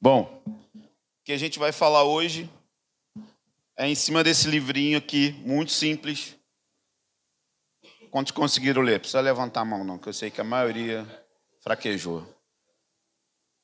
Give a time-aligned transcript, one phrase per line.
[0.00, 2.48] Bom, o que a gente vai falar hoje
[3.76, 6.36] é em cima desse livrinho aqui, muito simples.
[8.08, 9.00] Quantos conseguiram ler?
[9.00, 11.04] Precisa levantar a mão, não, que eu sei que a maioria
[11.60, 12.24] fraquejou.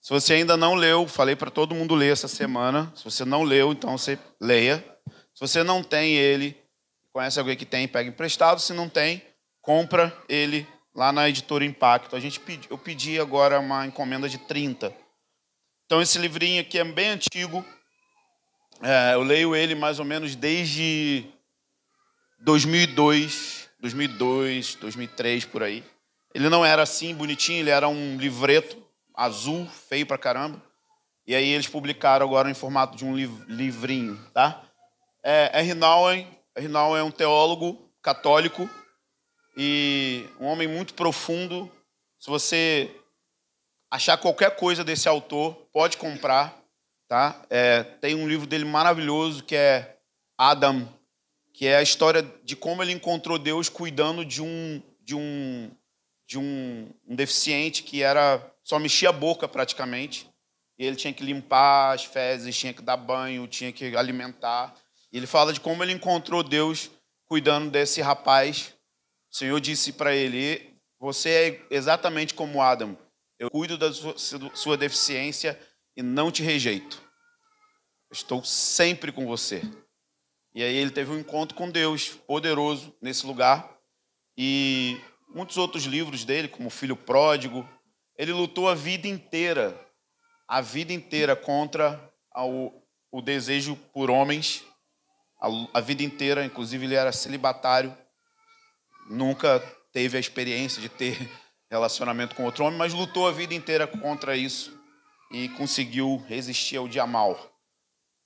[0.00, 2.92] Se você ainda não leu, falei para todo mundo ler essa semana.
[2.96, 4.84] Se você não leu, então você leia.
[5.32, 6.60] Se você não tem ele,
[7.12, 8.60] conhece alguém que tem, pega emprestado.
[8.60, 9.22] Se não tem,
[9.62, 12.16] compra ele lá na editora Impacto.
[12.16, 15.03] A gente pedi, eu pedi agora uma encomenda de 30.
[15.94, 17.64] Então, esse livrinho aqui é bem antigo.
[18.82, 21.24] É, eu leio ele mais ou menos desde
[22.40, 25.84] 2002, 2002, 2003, por aí.
[26.34, 28.76] Ele não era assim, bonitinho, ele era um livreto
[29.14, 30.60] azul, feio pra caramba.
[31.28, 33.14] E aí eles publicaram agora em formato de um
[33.46, 34.64] livrinho, tá?
[35.22, 35.74] É, R.
[35.74, 36.26] Nowen,
[36.56, 36.66] R.
[36.98, 38.68] É um teólogo católico
[39.56, 41.70] e um homem muito profundo.
[42.18, 42.90] Se você
[43.90, 46.56] achar qualquer coisa desse autor, pode comprar,
[47.08, 47.42] tá?
[47.48, 49.96] É, tem um livro dele maravilhoso que é
[50.36, 50.88] Adam,
[51.52, 55.70] que é a história de como ele encontrou Deus cuidando de um de um
[56.26, 60.28] de um, um deficiente que era só mexia a boca praticamente.
[60.78, 64.74] E ele tinha que limpar as fezes, tinha que dar banho, tinha que alimentar.
[65.12, 66.90] E ele fala de como ele encontrou Deus
[67.26, 68.74] cuidando desse rapaz.
[69.30, 71.28] O Senhor disse para ele: Você
[71.70, 72.96] é exatamente como Adam.
[73.44, 75.60] Eu cuido da sua deficiência
[75.94, 76.98] e não te rejeito.
[78.10, 79.60] estou sempre com você.
[80.54, 83.70] E aí ele teve um encontro com Deus poderoso nesse lugar.
[84.34, 87.68] E muitos outros livros dele, como Filho Pródigo,
[88.16, 89.78] ele lutou a vida inteira,
[90.48, 92.00] a vida inteira contra
[92.34, 92.72] o,
[93.12, 94.64] o desejo por homens,
[95.38, 97.94] a, a vida inteira, inclusive ele era celibatário,
[99.10, 99.60] nunca
[99.92, 104.36] teve a experiência de ter relacionamento com outro homem, mas lutou a vida inteira contra
[104.36, 104.78] isso
[105.32, 107.52] e conseguiu resistir ao dia mal.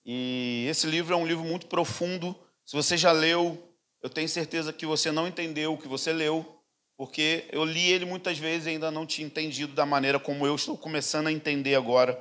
[0.05, 2.35] E esse livro é um livro muito profundo.
[2.65, 3.63] Se você já leu,
[4.03, 6.63] eu tenho certeza que você não entendeu o que você leu,
[6.97, 10.55] porque eu li ele muitas vezes e ainda não tinha entendido da maneira como eu
[10.55, 12.19] estou começando a entender agora.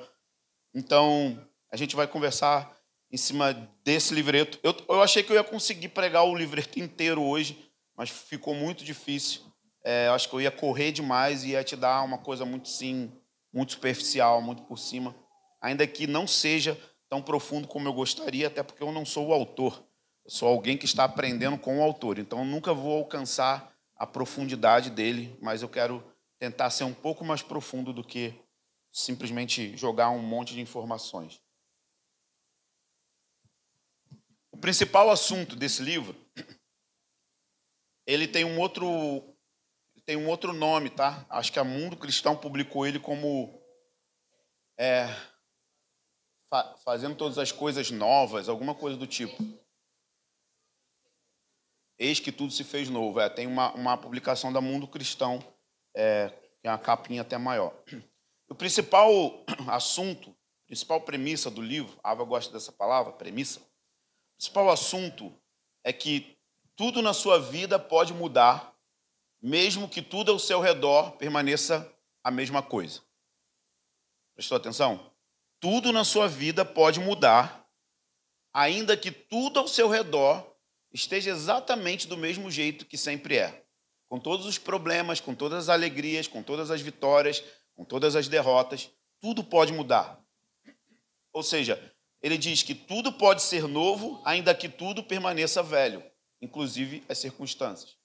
[0.74, 2.78] Então, a gente vai conversar
[3.12, 3.54] em cima
[3.84, 4.60] desse livreto.
[4.62, 7.58] Eu, eu achei que eu ia conseguir pregar o livreto inteiro hoje,
[7.96, 9.42] mas ficou muito difícil.
[9.84, 13.12] É, acho que eu ia correr demais e ia te dar uma coisa muito sim,
[13.54, 15.16] muito superficial, muito por cima,
[15.62, 16.80] ainda que não seja
[17.10, 19.84] tão profundo como eu gostaria, até porque eu não sou o autor.
[20.26, 24.06] Eu sou alguém que está aprendendo com o autor, então eu nunca vou alcançar a
[24.06, 26.04] profundidade dele, mas eu quero
[26.38, 28.34] tentar ser um pouco mais profundo do que
[28.92, 31.42] simplesmente jogar um monte de informações.
[34.52, 36.16] O principal assunto desse livro,
[38.06, 39.37] ele tem um outro
[40.08, 41.26] tem um outro nome, tá?
[41.30, 43.62] Acho que a Mundo Cristão publicou ele como
[44.80, 45.06] é,
[46.50, 49.36] fa fazendo todas as coisas novas, alguma coisa do tipo.
[52.00, 53.20] Eis que tudo se fez novo.
[53.20, 55.44] É, tem uma, uma publicação da Mundo Cristão,
[55.94, 56.30] é,
[56.62, 57.74] que é uma capinha até maior.
[58.48, 60.34] O principal assunto,
[60.66, 63.60] principal premissa do livro, a Ava gosta dessa palavra, premissa.
[63.60, 65.38] O principal assunto
[65.84, 66.38] é que
[66.78, 68.77] tudo na sua vida pode mudar
[69.42, 71.92] mesmo que tudo ao seu redor permaneça
[72.24, 73.02] a mesma coisa.
[74.34, 75.12] Prestou atenção?
[75.60, 77.68] Tudo na sua vida pode mudar,
[78.54, 80.56] ainda que tudo ao seu redor
[80.94, 83.66] esteja exatamente do mesmo jeito que sempre é.
[84.08, 87.44] Com todos os problemas, com todas as alegrias, com todas as vitórias,
[87.76, 90.24] com todas as derrotas, tudo pode mudar.
[91.34, 96.04] Ou seja, ele diz que tudo pode ser novo, ainda que tudo permaneça velho,
[96.42, 97.97] inclusive as circunstâncias.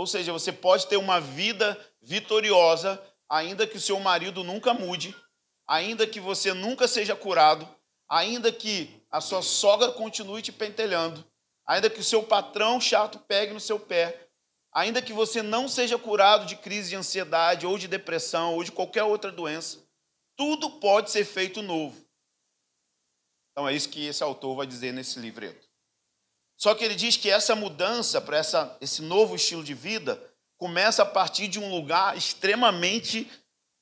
[0.00, 5.14] Ou seja, você pode ter uma vida vitoriosa, ainda que o seu marido nunca mude,
[5.66, 7.68] ainda que você nunca seja curado,
[8.08, 11.22] ainda que a sua sogra continue te pentelhando,
[11.66, 14.26] ainda que o seu patrão chato pegue no seu pé,
[14.72, 18.72] ainda que você não seja curado de crise de ansiedade ou de depressão ou de
[18.72, 19.86] qualquer outra doença,
[20.34, 22.02] tudo pode ser feito novo.
[23.52, 25.69] Então é isso que esse autor vai dizer nesse livreto.
[26.60, 28.38] Só que ele diz que essa mudança para
[28.82, 30.22] esse novo estilo de vida
[30.58, 33.26] começa a partir de um lugar extremamente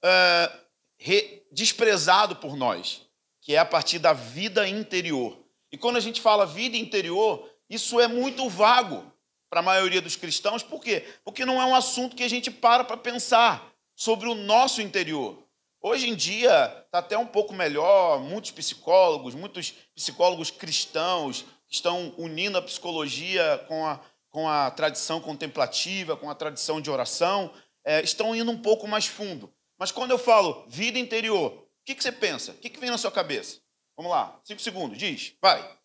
[0.04, 0.58] uh,
[0.96, 3.02] re, desprezado por nós,
[3.40, 5.36] que é a partir da vida interior.
[5.72, 9.12] E quando a gente fala vida interior, isso é muito vago
[9.50, 11.04] para a maioria dos cristãos, por quê?
[11.24, 15.42] Porque não é um assunto que a gente para para pensar sobre o nosso interior.
[15.80, 22.58] Hoje em dia está até um pouco melhor, muitos psicólogos, muitos psicólogos cristãos estão unindo
[22.58, 24.00] a psicologia com a,
[24.30, 27.52] com a tradição contemplativa, com a tradição de oração,
[27.84, 29.52] é, estão indo um pouco mais fundo.
[29.78, 32.52] Mas quando eu falo vida interior, o que, que você pensa?
[32.52, 33.60] O que, que vem na sua cabeça?
[33.96, 35.78] Vamos lá, cinco segundos, diz, vai.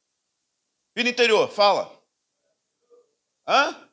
[0.96, 1.92] Vida interior, fala.
[3.48, 3.90] Hã?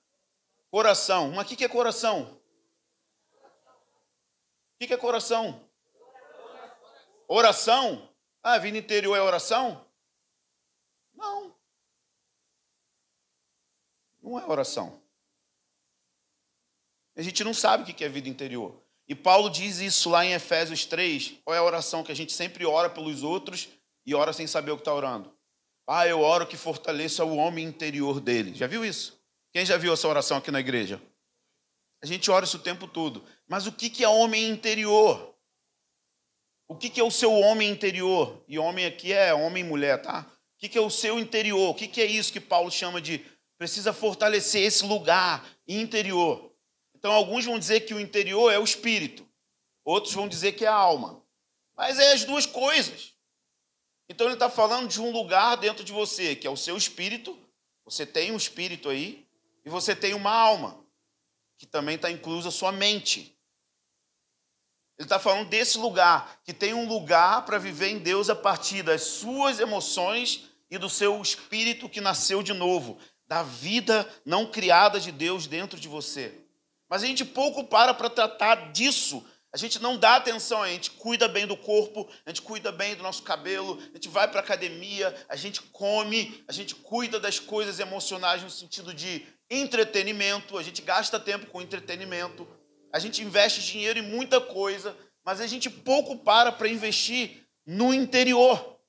[0.71, 1.33] Coração.
[1.33, 2.23] Mas o que, que é coração?
[4.75, 5.69] O que, que é coração?
[7.27, 8.09] Oração?
[8.43, 9.85] Ah, vida interior é oração?
[11.15, 11.50] Não.
[14.23, 15.01] Não é oração.
[17.17, 18.81] A gente não sabe o que é vida interior.
[19.09, 21.41] E Paulo diz isso lá em Efésios 3.
[21.45, 23.69] Qual é a oração que a gente sempre ora pelos outros
[24.07, 25.35] e ora sem saber o que está orando?
[25.87, 28.55] Ah, eu oro que fortaleça o homem interior dele.
[28.55, 29.21] Já viu isso?
[29.53, 31.03] Quem já viu essa oração aqui na igreja?
[32.03, 33.25] A gente ora isso o tempo todo.
[33.49, 35.35] Mas o que é homem interior?
[36.69, 38.45] O que é o seu homem interior?
[38.47, 40.25] E homem aqui é homem e mulher, tá?
[40.55, 41.71] O que é o seu interior?
[41.71, 43.19] O que é isso que Paulo chama de
[43.61, 46.51] precisa fortalecer esse lugar interior?
[46.95, 49.29] Então, alguns vão dizer que o interior é o espírito,
[49.85, 51.23] outros vão dizer que é a alma.
[51.77, 53.13] Mas é as duas coisas.
[54.09, 57.39] Então, ele está falando de um lugar dentro de você, que é o seu espírito.
[57.85, 59.29] Você tem um espírito aí,
[59.63, 60.83] e você tem uma alma,
[61.59, 63.39] que também está inclusa a sua mente.
[64.99, 68.83] Ele está falando desse lugar, que tem um lugar para viver em Deus a partir
[68.83, 72.97] das suas emoções e do seu espírito que nasceu de novo,
[73.31, 76.35] da vida não criada de Deus dentro de você.
[76.89, 79.25] Mas a gente pouco para para tratar disso.
[79.53, 82.97] A gente não dá atenção, a gente cuida bem do corpo, a gente cuida bem
[82.97, 87.39] do nosso cabelo, a gente vai para academia, a gente come, a gente cuida das
[87.39, 92.49] coisas emocionais no sentido de entretenimento, a gente gasta tempo com entretenimento,
[92.93, 97.95] a gente investe dinheiro em muita coisa, mas a gente pouco para para investir no
[97.95, 98.80] interior.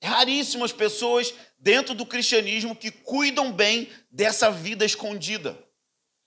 [0.00, 5.58] É raríssimo as pessoas dentro do cristianismo que cuidam bem dessa vida escondida.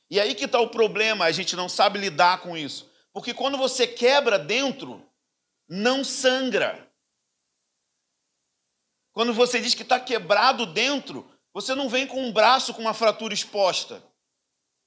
[0.10, 2.92] E aí que está o problema, a gente não sabe lidar com isso.
[3.14, 5.06] Porque quando você quebra dentro,
[5.68, 6.92] não sangra.
[9.14, 12.94] Quando você diz que está quebrado dentro, você não vem com um braço com uma
[12.94, 14.04] fratura exposta.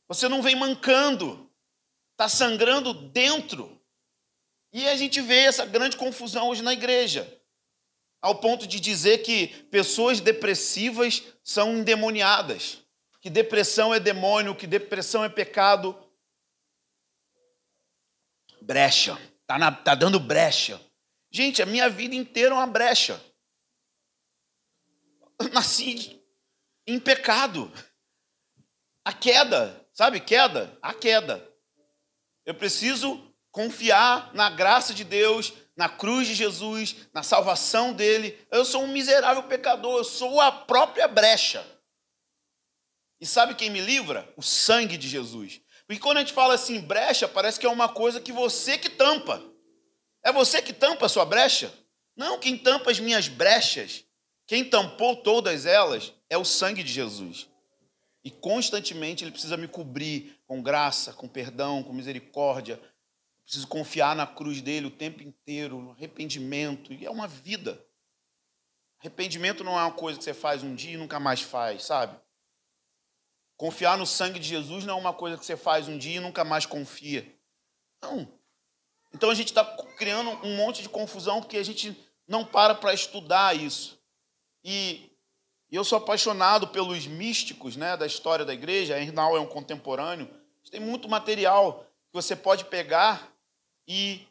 [0.08, 1.50] Você não vem mancando.
[2.12, 3.80] Está sangrando dentro.
[4.72, 7.40] E a gente vê essa grande confusão hoje na igreja.
[8.24, 12.84] Ao ponto de dizer que pessoas depressivas são endemoniadas
[13.24, 15.98] que depressão é demônio, que depressão é pecado.
[18.60, 19.18] Brecha.
[19.46, 20.78] Tá, na, tá dando brecha.
[21.30, 23.18] Gente, a minha vida inteira é uma brecha.
[25.40, 26.22] Eu nasci
[26.86, 27.72] em pecado.
[29.02, 30.20] A queda, sabe?
[30.20, 31.50] Queda, a queda.
[32.44, 38.38] Eu preciso confiar na graça de Deus, na cruz de Jesus, na salvação dele.
[38.50, 41.64] Eu sou um miserável pecador, eu sou a própria brecha.
[43.20, 44.28] E sabe quem me livra?
[44.36, 45.60] O sangue de Jesus.
[45.86, 48.88] Porque quando a gente fala assim, brecha, parece que é uma coisa que você que
[48.88, 49.42] tampa.
[50.22, 51.72] É você que tampa a sua brecha?
[52.16, 54.04] Não, quem tampa as minhas brechas,
[54.46, 57.48] quem tampou todas elas, é o sangue de Jesus.
[58.24, 62.80] E constantemente ele precisa me cobrir com graça, com perdão, com misericórdia.
[63.44, 66.92] Preciso confiar na cruz dele o tempo inteiro, no arrependimento.
[66.92, 67.84] E é uma vida.
[69.00, 72.18] Arrependimento não é uma coisa que você faz um dia e nunca mais faz, sabe?
[73.56, 76.20] Confiar no sangue de Jesus não é uma coisa que você faz um dia e
[76.20, 77.30] nunca mais confia.
[78.02, 78.26] Não.
[79.12, 79.64] Então a gente está
[79.96, 81.96] criando um monte de confusão porque a gente
[82.26, 83.98] não para para estudar isso.
[84.64, 85.10] E
[85.70, 88.98] eu sou apaixonado pelos místicos né, da história da igreja.
[88.98, 90.28] Hernal é um contemporâneo.
[90.70, 93.33] Tem muito material que você pode pegar
[93.86, 94.26] e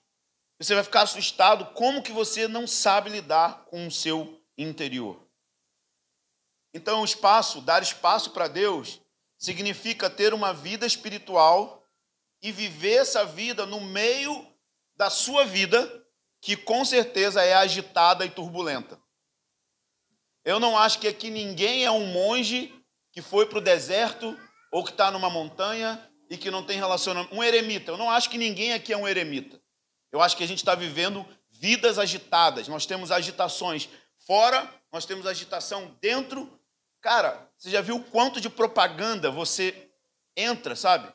[0.59, 5.21] você vai ficar assustado como que você não sabe lidar com o seu interior.
[6.73, 8.99] Então, espaço, dar espaço para Deus,
[9.37, 11.85] significa ter uma vida espiritual
[12.41, 14.47] e viver essa vida no meio
[14.95, 16.05] da sua vida,
[16.41, 19.01] que com certeza é agitada e turbulenta.
[20.43, 22.73] Eu não acho que aqui ninguém é um monge
[23.11, 24.37] que foi para o deserto
[24.71, 27.33] ou que está numa montanha e que não tem relacionamento.
[27.35, 27.91] Um eremita.
[27.91, 29.61] Eu não acho que ninguém aqui é um eremita.
[30.11, 32.67] Eu acho que a gente está vivendo vidas agitadas.
[32.67, 33.89] Nós temos agitações
[34.25, 36.59] fora, nós temos agitação dentro
[37.03, 39.91] Cara, você já viu quanto de propaganda você
[40.37, 41.13] entra, sabe?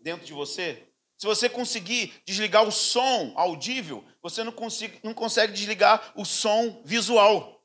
[0.00, 0.82] Dentro de você?
[1.18, 6.80] Se você conseguir desligar o som audível, você não, consiga, não consegue desligar o som
[6.86, 7.59] visual.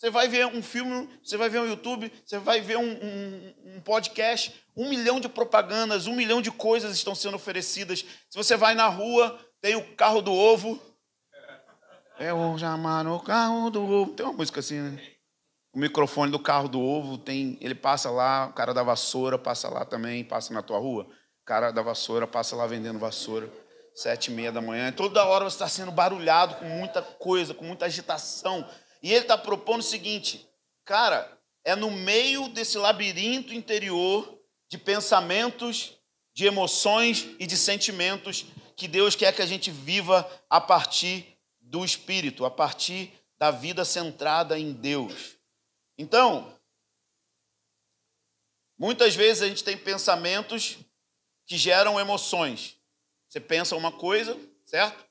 [0.00, 3.54] Você vai ver um filme, você vai ver um YouTube, você vai ver um, um,
[3.66, 7.98] um, podcast, um milhão de propagandas, um milhão de coisas estão sendo oferecidas.
[8.30, 10.80] Se você vai na rua, tem o carro do ovo.
[12.18, 14.12] É o chamar o carro do ovo.
[14.12, 15.02] Tem uma música assim, né?
[15.70, 19.68] O microfone do carro do ovo tem, ele passa lá, o cara da vassoura passa
[19.68, 21.04] lá também, passa na tua rua.
[21.42, 23.52] O cara da vassoura passa lá vendendo vassoura.
[23.94, 24.88] sete e meia da manhã.
[24.88, 28.66] E toda hora você está sendo barulhado com muita coisa, com muita agitação.
[29.02, 30.48] E ele está propondo o seguinte,
[30.84, 34.38] cara, é no meio desse labirinto interior
[34.68, 35.96] de pensamentos,
[36.32, 41.84] de emoções e de sentimentos que Deus quer que a gente viva a partir do
[41.84, 45.36] Espírito, a partir da vida centrada em Deus.
[45.98, 46.54] Então,
[48.78, 50.78] muitas vezes a gente tem pensamentos
[51.46, 52.76] que geram emoções.
[53.28, 55.04] Você pensa uma coisa, certo?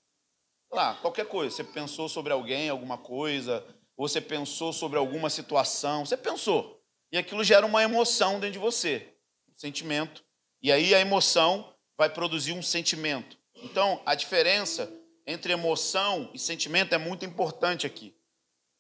[0.72, 1.56] Lá, qualquer coisa.
[1.56, 3.66] Você pensou sobre alguém, alguma coisa,
[4.00, 6.82] você pensou sobre alguma situação, você pensou.
[7.12, 9.14] E aquilo gera uma emoção dentro de você,
[9.50, 10.24] um sentimento.
[10.62, 13.38] E aí a emoção vai produzir um sentimento.
[13.56, 14.90] Então, a diferença
[15.28, 18.16] entre emoção e sentimento é muito importante aqui.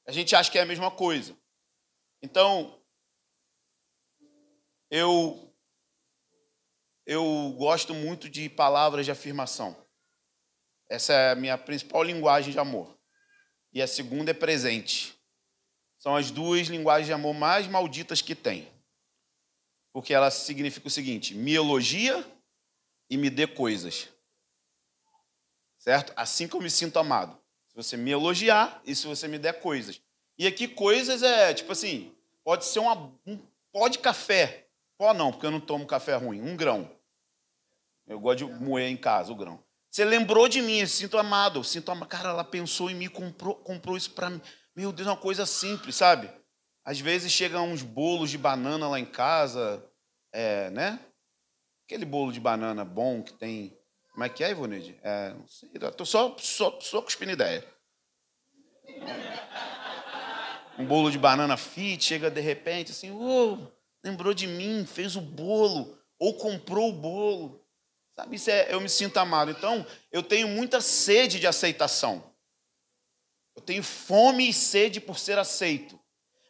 [0.08, 1.38] A gente acha que é a mesma coisa.
[2.22, 2.82] Então,
[4.90, 5.54] eu
[7.06, 9.76] eu gosto muito de palavras de afirmação.
[10.88, 12.99] Essa é a minha principal linguagem de amor.
[13.72, 15.18] E a segunda é presente.
[15.98, 18.68] São as duas linguagens de amor mais malditas que tem.
[19.92, 22.26] Porque ela significa o seguinte: me elogia
[23.10, 24.10] e me dê coisas.
[25.78, 26.14] Certo?
[26.16, 27.38] Assim que eu me sinto amado.
[27.68, 30.02] Se você me elogiar e se você me der coisas.
[30.38, 32.96] E aqui coisas é, tipo assim, pode ser uma,
[33.26, 33.38] um
[33.72, 34.68] pó de café.
[34.98, 36.42] Pó não, porque eu não tomo café ruim.
[36.42, 36.90] Um grão.
[38.08, 39.64] Eu gosto de moer em casa o grão.
[39.92, 42.08] Você lembrou de mim, eu sinto amado, eu sinto amado.
[42.08, 44.42] Cara, ela pensou em mim, comprou, comprou isso para mim.
[44.76, 46.30] Meu Deus, é uma coisa simples, sabe?
[46.86, 49.84] Às vezes chegam uns bolos de banana lá em casa,
[50.32, 51.00] é, né?
[51.86, 53.78] Aquele bolo de banana bom que tem.
[54.12, 55.00] Como é que é, Ivonide?
[55.02, 57.66] É, não sei, tô só, só, só cuspindo ideia.
[60.78, 63.58] Um bolo de banana fit, chega de repente assim, oh,
[64.04, 67.59] lembrou de mim, fez o bolo, ou comprou o bolo.
[68.20, 69.50] Sabe, isso é, eu me sinto amado.
[69.50, 72.22] Então, eu tenho muita sede de aceitação.
[73.56, 75.98] Eu tenho fome e sede por ser aceito.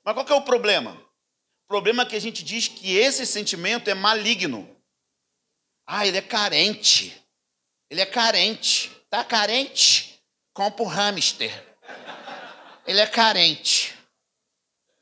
[0.04, 0.94] Mas qual que é o problema?
[0.94, 4.68] O problema é que a gente diz que esse sentimento é maligno.
[5.86, 7.24] Ah, ele é carente.
[7.88, 8.90] Ele é carente.
[9.08, 10.20] Tá carente?
[10.52, 11.52] Compra o hamster.
[12.88, 13.96] Ele é carente.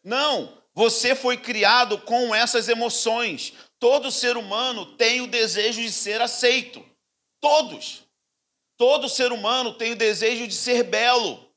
[0.03, 3.53] Não, você foi criado com essas emoções.
[3.79, 6.83] Todo ser humano tem o desejo de ser aceito.
[7.39, 8.03] Todos.
[8.75, 11.47] Todo ser humano tem o desejo de ser belo.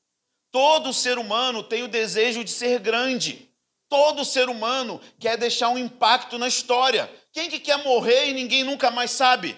[0.52, 3.48] Todo ser humano tem o desejo de ser grande.
[3.88, 7.10] Todo ser humano quer deixar um impacto na história.
[7.32, 9.56] Quem que quer morrer e ninguém nunca mais sabe?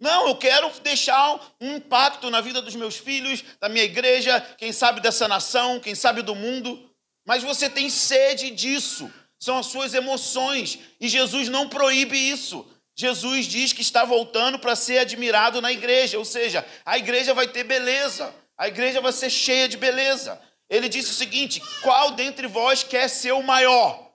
[0.00, 4.72] Não, eu quero deixar um impacto na vida dos meus filhos, da minha igreja, quem
[4.72, 6.90] sabe dessa nação, quem sabe do mundo.
[7.26, 10.78] Mas você tem sede disso são as suas emoções.
[11.00, 12.66] E Jesus não proíbe isso.
[12.96, 17.48] Jesus diz que está voltando para ser admirado na igreja, ou seja, a igreja vai
[17.48, 20.40] ter beleza, a igreja vai ser cheia de beleza.
[20.70, 24.12] Ele disse o seguinte: qual dentre vós quer ser o maior?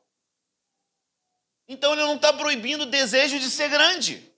[1.68, 4.30] Então ele não está proibindo o desejo de ser grande.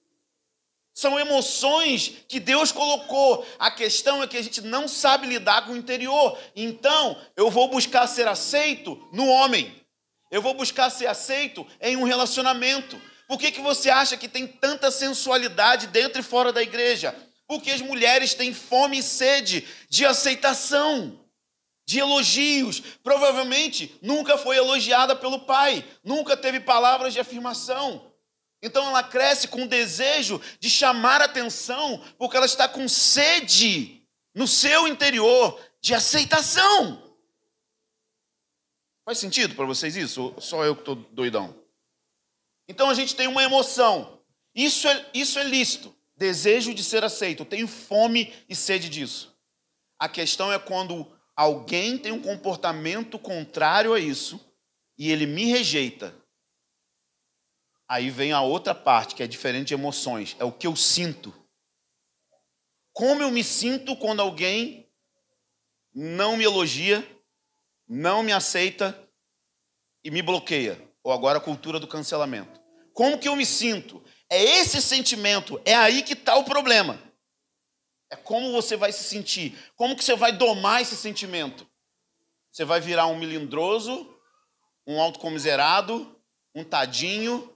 [0.94, 3.46] São emoções que Deus colocou.
[3.58, 6.38] A questão é que a gente não sabe lidar com o interior.
[6.54, 9.81] Então, eu vou buscar ser aceito no homem.
[10.32, 13.00] Eu vou buscar ser aceito em um relacionamento.
[13.28, 17.14] Por que, que você acha que tem tanta sensualidade dentro e fora da igreja?
[17.46, 21.20] Porque as mulheres têm fome e sede de aceitação,
[21.86, 22.82] de elogios.
[23.04, 28.10] Provavelmente nunca foi elogiada pelo pai, nunca teve palavras de afirmação.
[28.62, 34.02] Então ela cresce com o desejo de chamar atenção, porque ela está com sede
[34.34, 37.11] no seu interior de aceitação.
[39.12, 40.22] Faz sentido para vocês isso?
[40.24, 41.54] Ou só eu que estou doidão?
[42.66, 44.24] Então a gente tem uma emoção.
[44.56, 45.94] Isso é, isso é lícito.
[46.16, 47.42] Desejo de ser aceito.
[47.42, 49.38] Eu tenho fome e sede disso.
[50.00, 54.40] A questão é quando alguém tem um comportamento contrário a isso
[54.98, 56.16] e ele me rejeita.
[57.90, 60.38] Aí vem a outra parte, que é diferente de emoções.
[60.40, 61.34] É o que eu sinto.
[62.94, 64.90] Como eu me sinto quando alguém
[65.94, 67.06] não me elogia,
[67.94, 68.98] não me aceita
[70.02, 70.82] e me bloqueia.
[71.04, 72.62] Ou agora a cultura do cancelamento.
[72.94, 74.02] Como que eu me sinto?
[74.30, 77.02] É esse sentimento, é aí que está o problema.
[78.10, 79.58] É como você vai se sentir.
[79.76, 81.70] Como que você vai domar esse sentimento?
[82.50, 84.18] Você vai virar um melindroso,
[84.88, 86.18] um autocomiserado,
[86.56, 87.54] um tadinho?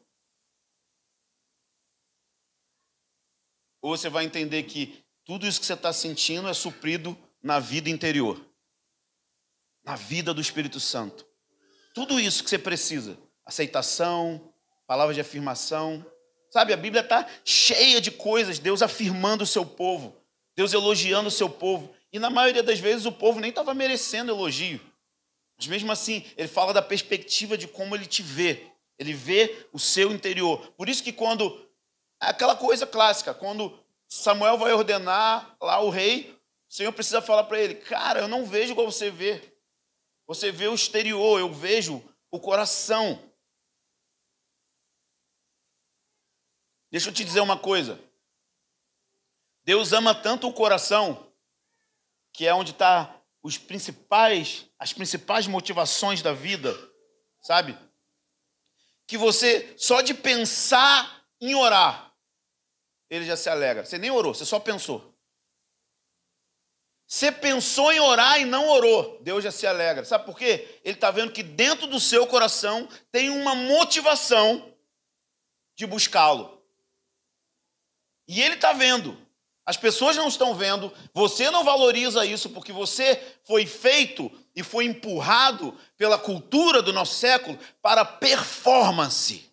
[3.82, 7.90] Ou você vai entender que tudo isso que você está sentindo é suprido na vida
[7.90, 8.45] interior?
[9.86, 11.26] Na vida do Espírito Santo.
[11.94, 14.54] Tudo isso que você precisa: aceitação,
[14.88, 16.06] palavras de afirmação.
[16.50, 20.16] Sabe, a Bíblia está cheia de coisas, Deus afirmando o seu povo.
[20.56, 21.94] Deus elogiando o seu povo.
[22.12, 24.80] E na maioria das vezes o povo nem estava merecendo elogio.
[25.58, 28.68] Mas mesmo assim, ele fala da perspectiva de como ele te vê.
[28.98, 30.72] Ele vê o seu interior.
[30.78, 31.64] Por isso que quando.
[32.18, 33.78] Aquela coisa clássica, quando
[34.08, 36.34] Samuel vai ordenar lá o rei,
[36.70, 39.42] o Senhor precisa falar para ele: Cara, eu não vejo igual você vê.
[40.28, 43.20] Você vê o exterior, eu vejo o coração.
[46.92, 48.00] Deixa eu te dizer uma coisa.
[49.64, 51.32] Deus ama tanto o coração,
[52.32, 56.74] que é onde está os principais, as principais motivações da vida,
[57.42, 57.78] sabe?
[59.08, 62.16] Que você só de pensar em orar,
[63.10, 63.86] ele já se alegra.
[63.86, 65.15] Você nem orou, você só pensou.
[67.08, 70.04] Você pensou em orar e não orou, Deus já se alegra.
[70.04, 70.80] Sabe por quê?
[70.84, 74.74] Ele está vendo que dentro do seu coração tem uma motivação
[75.76, 76.62] de buscá-lo.
[78.28, 79.26] E ele está vendo.
[79.66, 84.86] As pessoas não estão vendo, você não valoriza isso porque você foi feito e foi
[84.86, 89.52] empurrado pela cultura do nosso século para performance.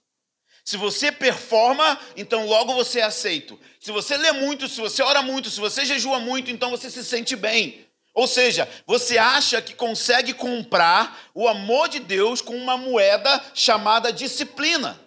[0.65, 3.59] Se você performa, então logo você é aceito.
[3.81, 7.05] Se você lê muito, se você ora muito, se você jejua muito, então você se
[7.05, 7.87] sente bem.
[8.15, 14.13] Ou seja, você acha que consegue comprar o amor de Deus com uma moeda chamada
[14.13, 15.01] disciplina.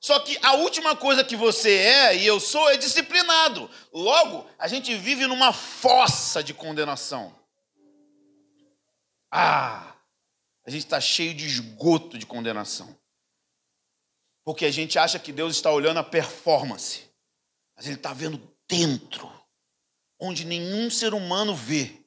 [0.00, 3.70] Só que a última coisa que você é e eu sou é disciplinado.
[3.92, 7.34] Logo, a gente vive numa fossa de condenação.
[9.30, 9.94] Ah,
[10.66, 12.96] a gente está cheio de esgoto de condenação.
[14.46, 17.02] Porque a gente acha que Deus está olhando a performance,
[17.74, 19.28] mas Ele está vendo dentro,
[20.20, 22.00] onde nenhum ser humano vê.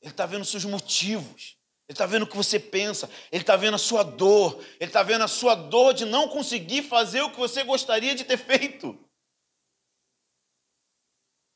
[0.00, 1.56] Ele está vendo seus motivos.
[1.88, 5.02] Ele está vendo o que você pensa, ele está vendo a sua dor, ele está
[5.02, 8.96] vendo a sua dor de não conseguir fazer o que você gostaria de ter feito.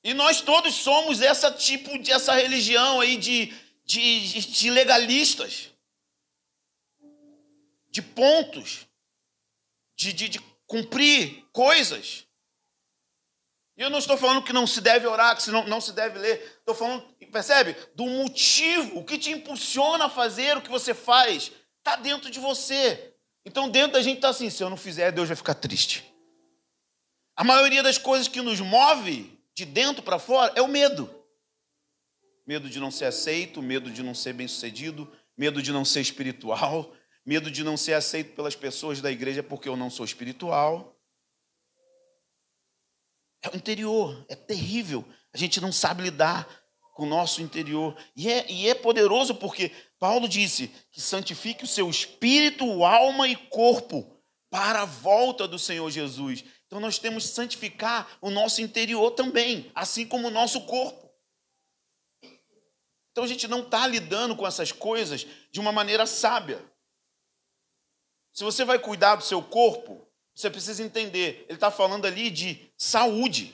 [0.03, 3.55] E nós todos somos essa tipo de essa religião aí de,
[3.85, 5.71] de, de legalistas,
[7.89, 8.88] de pontos,
[9.99, 12.25] de, de, de cumprir coisas.
[13.77, 16.19] E eu não estou falando que não se deve orar, que não, não se deve
[16.19, 16.41] ler.
[16.61, 17.77] Estou falando, percebe?
[17.95, 22.39] Do motivo, o que te impulsiona a fazer o que você faz, está dentro de
[22.39, 23.13] você.
[23.45, 26.05] Então, dentro da gente está assim: se eu não fizer, Deus vai ficar triste.
[27.37, 31.13] A maioria das coisas que nos move de dentro para fora é o medo.
[32.47, 36.93] Medo de não ser aceito, medo de não ser bem-sucedido, medo de não ser espiritual,
[37.29, 40.99] medo de não ser aceito pelas pessoas da igreja porque eu não sou espiritual.
[43.43, 45.05] É o interior, é terrível.
[45.35, 46.49] A gente não sabe lidar
[46.95, 47.95] com o nosso interior.
[48.17, 53.37] E é, e é poderoso porque Paulo disse que santifique o seu espírito, alma e
[53.37, 54.11] corpo
[54.49, 56.43] para a volta do Senhor Jesus.
[56.67, 61.13] Então nós temos que santificar o nosso interior também, assim como o nosso corpo.
[63.13, 66.59] Então a gente não está lidando com essas coisas de uma maneira sábia.
[68.39, 72.73] Se você vai cuidar do seu corpo, você precisa entender, ele está falando ali de
[72.79, 73.47] saúde.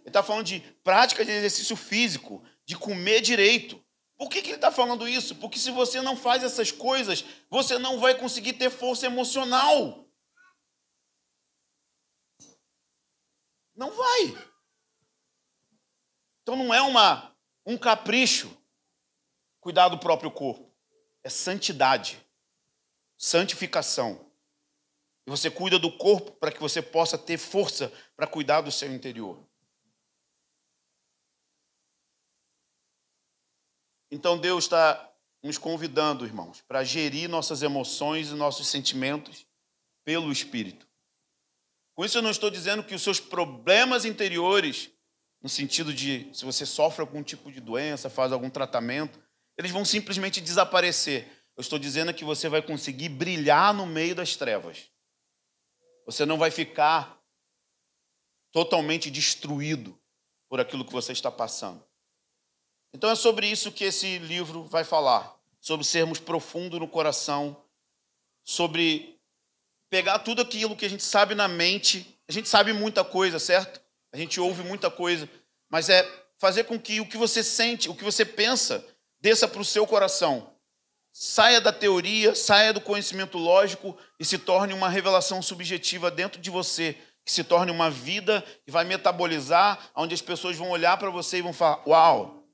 [0.00, 3.82] Ele está falando de prática de exercício físico, de comer direito.
[4.14, 5.36] Por que, que ele está falando isso?
[5.36, 10.06] Porque se você não faz essas coisas, você não vai conseguir ter força emocional.
[13.74, 14.50] Não vai.
[16.42, 18.54] Então não é uma, um capricho
[19.60, 20.70] cuidar do próprio corpo.
[21.24, 22.22] É santidade,
[23.16, 24.25] santificação.
[25.26, 28.92] E você cuida do corpo para que você possa ter força para cuidar do seu
[28.92, 29.44] interior.
[34.10, 35.12] Então Deus está
[35.42, 39.46] nos convidando, irmãos, para gerir nossas emoções e nossos sentimentos
[40.04, 40.86] pelo Espírito.
[41.94, 44.90] Com isso, eu não estou dizendo que os seus problemas interiores,
[45.42, 49.18] no sentido de se você sofre algum tipo de doença, faz algum tratamento,
[49.58, 51.26] eles vão simplesmente desaparecer.
[51.56, 54.90] Eu estou dizendo que você vai conseguir brilhar no meio das trevas.
[56.06, 57.20] Você não vai ficar
[58.52, 59.98] totalmente destruído
[60.48, 61.84] por aquilo que você está passando.
[62.94, 67.62] Então é sobre isso que esse livro vai falar, sobre sermos profundos no coração,
[68.44, 69.20] sobre
[69.90, 72.16] pegar tudo aquilo que a gente sabe na mente.
[72.28, 73.80] A gente sabe muita coisa, certo?
[74.12, 75.28] A gente ouve muita coisa,
[75.68, 78.86] mas é fazer com que o que você sente, o que você pensa,
[79.20, 80.55] desça para o seu coração
[81.18, 86.50] saia da teoria, saia do conhecimento lógico e se torne uma revelação subjetiva dentro de
[86.50, 86.92] você,
[87.24, 91.38] que se torne uma vida que vai metabolizar, onde as pessoas vão olhar para você
[91.38, 92.46] e vão falar: Uau,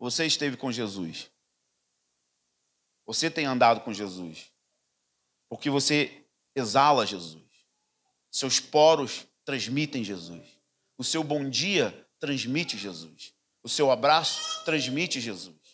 [0.00, 1.30] você esteve com Jesus.
[3.06, 4.50] Você tem andado com Jesus.
[5.48, 7.44] Porque você exala Jesus.
[8.32, 10.42] Seus poros transmitem Jesus.
[10.98, 13.32] O seu bom dia transmite Jesus.
[13.62, 15.65] o seu abraço transmite Jesus.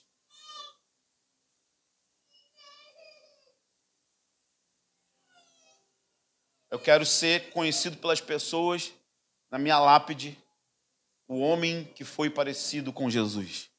[6.72, 8.94] Eu quero ser conhecido pelas pessoas
[9.50, 10.42] na minha lápide,
[11.28, 13.70] o homem que foi parecido com Jesus.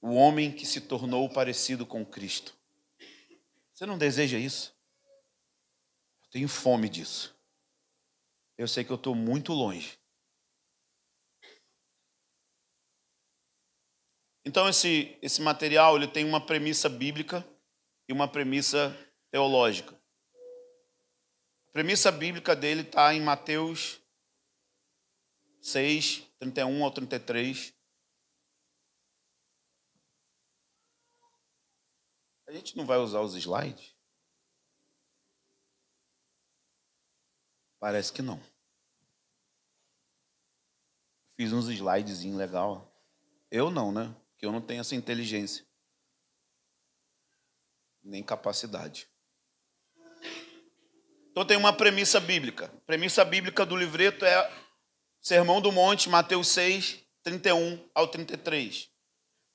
[0.00, 2.56] O homem que se tornou parecido com Cristo.
[3.74, 4.72] Você não deseja isso?
[6.22, 7.36] Eu tenho fome disso.
[8.56, 9.98] Eu sei que eu estou muito longe.
[14.44, 17.44] Então esse, esse material ele tem uma premissa bíblica
[18.08, 18.96] e uma premissa
[19.30, 19.94] teológica.
[21.68, 24.00] A premissa bíblica dele está em Mateus
[25.60, 27.74] 6, 31 ao 33.
[32.48, 33.96] A gente não vai usar os slides?
[37.80, 38.40] Parece que não.
[41.36, 42.90] Fiz uns slidezinhos legal.
[43.50, 44.14] Eu não, né?
[44.30, 45.65] Porque eu não tenho essa inteligência.
[48.06, 49.08] Nem capacidade.
[51.32, 52.66] Então tem uma premissa bíblica.
[52.66, 54.50] A premissa bíblica do livreto é
[55.20, 58.88] Sermão do Monte, Mateus 6, 31 ao 33.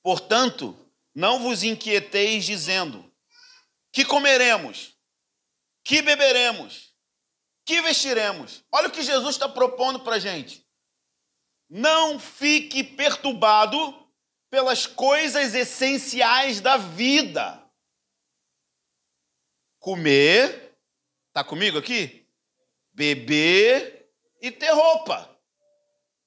[0.02, 0.78] Portanto,
[1.14, 3.10] não vos inquieteis dizendo:
[3.90, 4.94] que comeremos,
[5.82, 6.92] que beberemos,
[7.64, 8.62] que vestiremos.
[8.70, 10.62] Olha o que Jesus está propondo para a gente.
[11.70, 14.06] Não fique perturbado
[14.50, 17.61] pelas coisas essenciais da vida.
[19.82, 20.78] Comer,
[21.32, 22.24] tá comigo aqui?
[22.92, 24.08] Beber
[24.40, 25.28] e ter roupa.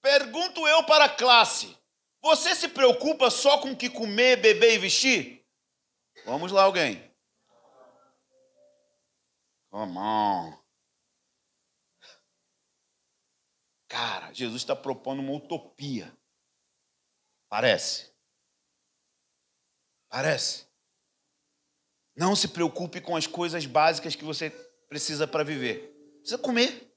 [0.02, 1.74] Pergunto eu para a classe:
[2.22, 5.48] você se preocupa só com o que comer, beber e vestir?
[6.26, 7.10] Vamos lá, alguém.
[9.72, 10.62] Come on.
[13.88, 16.14] Cara, Jesus está propondo uma utopia.
[17.48, 18.14] Parece.
[20.10, 20.65] Parece.
[22.16, 24.50] Não se preocupe com as coisas básicas que você
[24.88, 25.94] precisa para viver.
[26.20, 26.96] Precisa comer.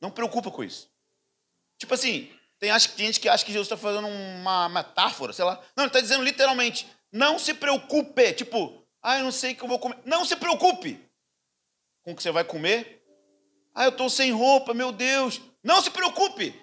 [0.00, 0.88] Não preocupa com isso.
[1.76, 5.56] Tipo assim, tem gente que acha que Jesus está fazendo uma metáfora, sei lá.
[5.76, 8.32] Não, ele está dizendo literalmente: não se preocupe.
[8.34, 9.98] Tipo, ah, eu não sei o que eu vou comer.
[10.04, 11.00] Não se preocupe
[12.02, 13.02] com o que você vai comer.
[13.74, 15.40] Ah, eu estou sem roupa, meu Deus.
[15.62, 16.54] Não se preocupe.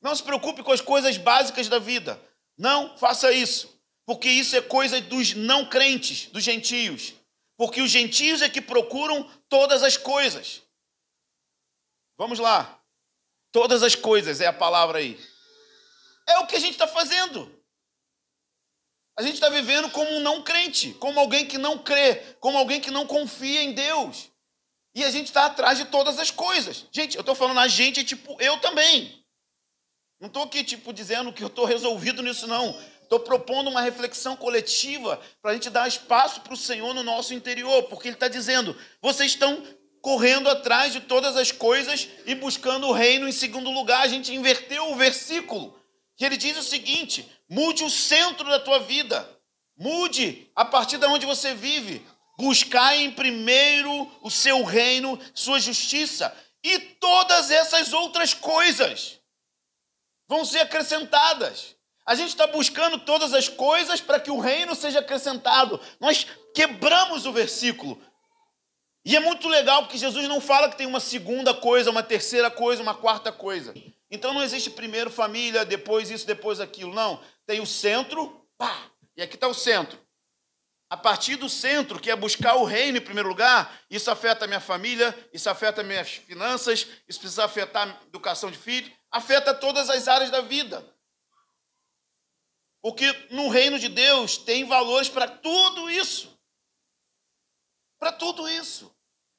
[0.00, 2.20] Não se preocupe com as coisas básicas da vida.
[2.58, 3.79] Não faça isso.
[4.10, 7.14] Porque isso é coisa dos não crentes, dos gentios.
[7.56, 10.62] Porque os gentios é que procuram todas as coisas.
[12.18, 12.82] Vamos lá.
[13.52, 15.16] Todas as coisas é a palavra aí.
[16.28, 17.56] É o que a gente está fazendo.
[19.16, 22.80] A gente está vivendo como um não crente, como alguém que não crê, como alguém
[22.80, 24.28] que não confia em Deus.
[24.92, 26.84] E a gente está atrás de todas as coisas.
[26.90, 29.24] Gente, eu estou falando a gente, tipo, eu também.
[30.18, 32.76] Não estou aqui, tipo, dizendo que eu estou resolvido nisso, não.
[33.10, 37.34] Estou propondo uma reflexão coletiva para a gente dar espaço para o Senhor no nosso
[37.34, 39.66] interior, porque Ele está dizendo: vocês estão
[40.00, 44.02] correndo atrás de todas as coisas e buscando o reino em segundo lugar.
[44.02, 45.76] A gente inverteu o versículo,
[46.16, 49.28] que ele diz o seguinte: mude o centro da tua vida,
[49.76, 52.06] mude a partir de onde você vive.
[52.38, 59.18] Buscar em primeiro o seu reino, sua justiça, e todas essas outras coisas
[60.28, 61.79] vão ser acrescentadas.
[62.06, 65.80] A gente está buscando todas as coisas para que o reino seja acrescentado.
[66.00, 68.00] Nós quebramos o versículo.
[69.04, 72.50] E é muito legal porque Jesus não fala que tem uma segunda coisa, uma terceira
[72.50, 73.72] coisa, uma quarta coisa.
[74.10, 76.92] Então não existe primeiro família, depois isso, depois aquilo.
[76.92, 77.22] Não.
[77.46, 79.98] Tem o centro, pá, e aqui está o centro.
[80.90, 84.48] A partir do centro, que é buscar o reino em primeiro lugar, isso afeta a
[84.48, 89.88] minha família, isso afeta minhas finanças, isso precisa afetar a educação de filho, afeta todas
[89.88, 90.84] as áreas da vida.
[92.82, 96.30] Porque no reino de Deus tem valores para tudo isso
[98.00, 98.90] para tudo isso.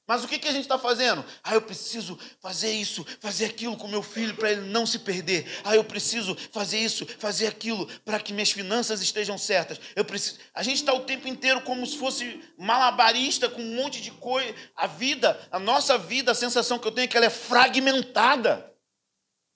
[0.07, 1.23] Mas o que, que a gente está fazendo?
[1.43, 5.49] Ah, eu preciso fazer isso, fazer aquilo com meu filho para ele não se perder.
[5.63, 9.79] Ah, eu preciso fazer isso, fazer aquilo para que minhas finanças estejam certas.
[9.95, 10.37] Eu preciso.
[10.53, 14.53] A gente está o tempo inteiro como se fosse malabarista com um monte de coisa.
[14.75, 18.69] A vida, a nossa vida, a sensação que eu tenho é que ela é fragmentada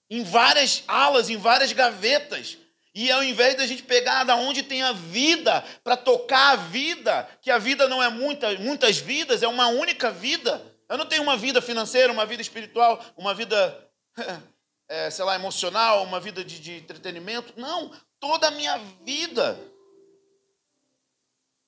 [0.08, 2.56] em várias alas, em várias gavetas.
[2.96, 7.28] E ao invés da gente pegar da onde tem a vida para tocar a vida,
[7.42, 10.64] que a vida não é muita, muitas vidas, é uma única vida.
[10.88, 13.88] Eu não tenho uma vida financeira, uma vida espiritual, uma vida,
[14.88, 17.52] é, sei lá, emocional, uma vida de, de entretenimento.
[17.54, 19.60] Não, toda a minha vida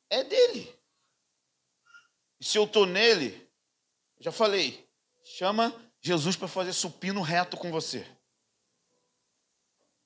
[0.09, 0.75] é dele.
[2.41, 3.47] E se eu estou nele,
[4.19, 4.89] já falei,
[5.37, 8.07] Chama Jesus para fazer supino reto com você.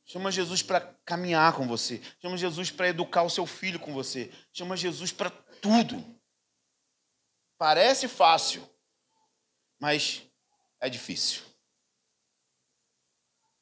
[0.05, 2.01] Chama Jesus para caminhar com você.
[2.21, 4.31] Chama Jesus para educar o seu filho com você.
[4.53, 6.05] Chama Jesus para tudo.
[7.57, 8.69] Parece fácil,
[9.79, 10.23] mas
[10.81, 11.43] é difícil.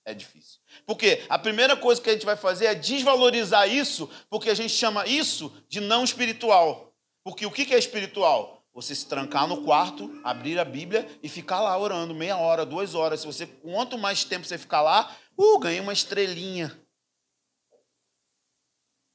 [0.05, 0.59] É difícil.
[0.87, 4.73] Porque a primeira coisa que a gente vai fazer é desvalorizar isso, porque a gente
[4.73, 6.97] chama isso de não espiritual.
[7.23, 8.60] Porque o que é espiritual?
[8.81, 12.95] Você se trancar no quarto, abrir a Bíblia e ficar lá orando meia hora, duas
[12.95, 13.21] horas.
[13.21, 16.75] Se você quanto mais tempo você ficar lá, uh, ganhei uma estrelinha.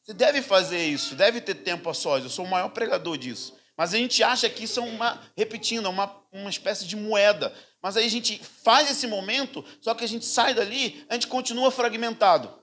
[0.03, 2.23] Você deve fazer isso, deve ter tempo a sós.
[2.23, 3.57] Eu sou o maior pregador disso.
[3.75, 7.51] Mas a gente acha que isso é uma, repetindo, é uma, uma espécie de moeda.
[7.81, 11.25] Mas aí a gente faz esse momento, só que a gente sai dali, a gente
[11.25, 12.53] continua fragmentado.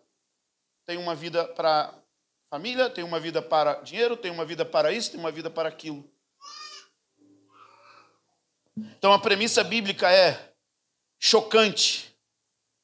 [0.87, 1.93] Tem uma vida para
[2.49, 5.69] família, tem uma vida para dinheiro, tem uma vida para isso, tem uma vida para
[5.69, 6.09] aquilo.
[8.77, 10.55] Então a premissa bíblica é
[11.19, 12.17] chocante,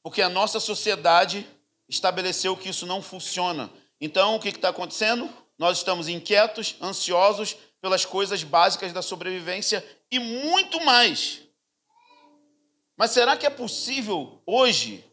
[0.03, 1.49] porque a nossa sociedade
[1.89, 3.71] estabeleceu que isso não funciona.
[4.01, 5.29] Então o que está acontecendo?
[5.59, 11.43] Nós estamos inquietos, ansiosos pelas coisas básicas da sobrevivência e muito mais.
[12.97, 15.05] Mas será que é possível hoje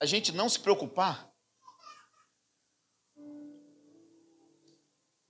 [0.00, 1.30] a gente não se preocupar?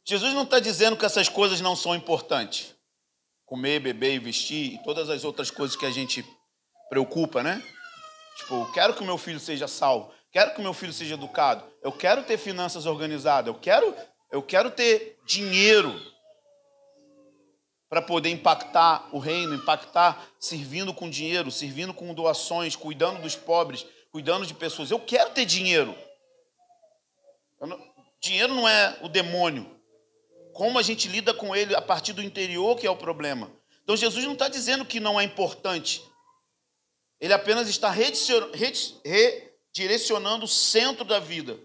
[0.04, 2.74] Jesus não está dizendo que essas coisas não são importantes.
[3.52, 6.24] Comer, beber e vestir e todas as outras coisas que a gente
[6.88, 7.62] preocupa, né?
[8.38, 11.62] Tipo, quero que o meu filho seja salvo, quero que o meu filho seja educado,
[11.82, 13.94] eu quero ter finanças organizadas, eu quero
[14.30, 15.94] eu quero ter dinheiro
[17.90, 23.84] para poder impactar o reino, impactar servindo com dinheiro, servindo com doações, cuidando dos pobres,
[24.10, 24.90] cuidando de pessoas.
[24.90, 25.94] Eu quero ter dinheiro.
[27.60, 27.78] Não,
[28.18, 29.81] dinheiro não é o demônio.
[30.52, 33.50] Como a gente lida com ele a partir do interior que é o problema.
[33.82, 36.04] Então Jesus não está dizendo que não é importante.
[37.20, 41.58] Ele apenas está redirecionando o centro da vida.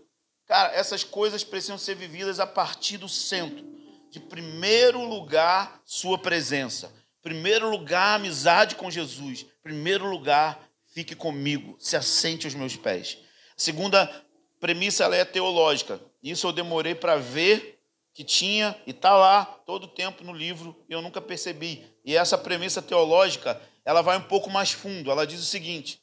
[0.46, 3.64] Cara, essas coisas precisam ser vividas a partir do centro.
[4.10, 6.92] De primeiro lugar, sua presença.
[7.22, 9.46] Primeiro lugar, amizade com Jesus.
[9.62, 13.20] Primeiro lugar, fique comigo, se assente aos meus pés.
[13.58, 14.26] A segunda
[14.60, 16.00] premissa ela é teológica.
[16.24, 17.77] Isso eu demorei para ver
[18.18, 21.86] que tinha e está lá todo o tempo no livro e eu nunca percebi.
[22.04, 25.12] E essa premissa teológica, ela vai um pouco mais fundo.
[25.12, 26.02] Ela diz o seguinte: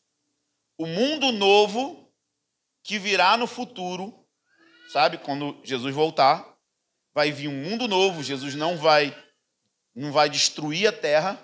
[0.79, 2.09] o mundo novo
[2.85, 4.25] que virá no futuro
[4.95, 5.19] sabe?
[5.19, 6.57] Quando Jesus voltar,
[7.13, 8.23] vai vir um mundo novo.
[8.23, 9.13] Jesus não vai
[9.93, 11.37] não vai destruir a terra,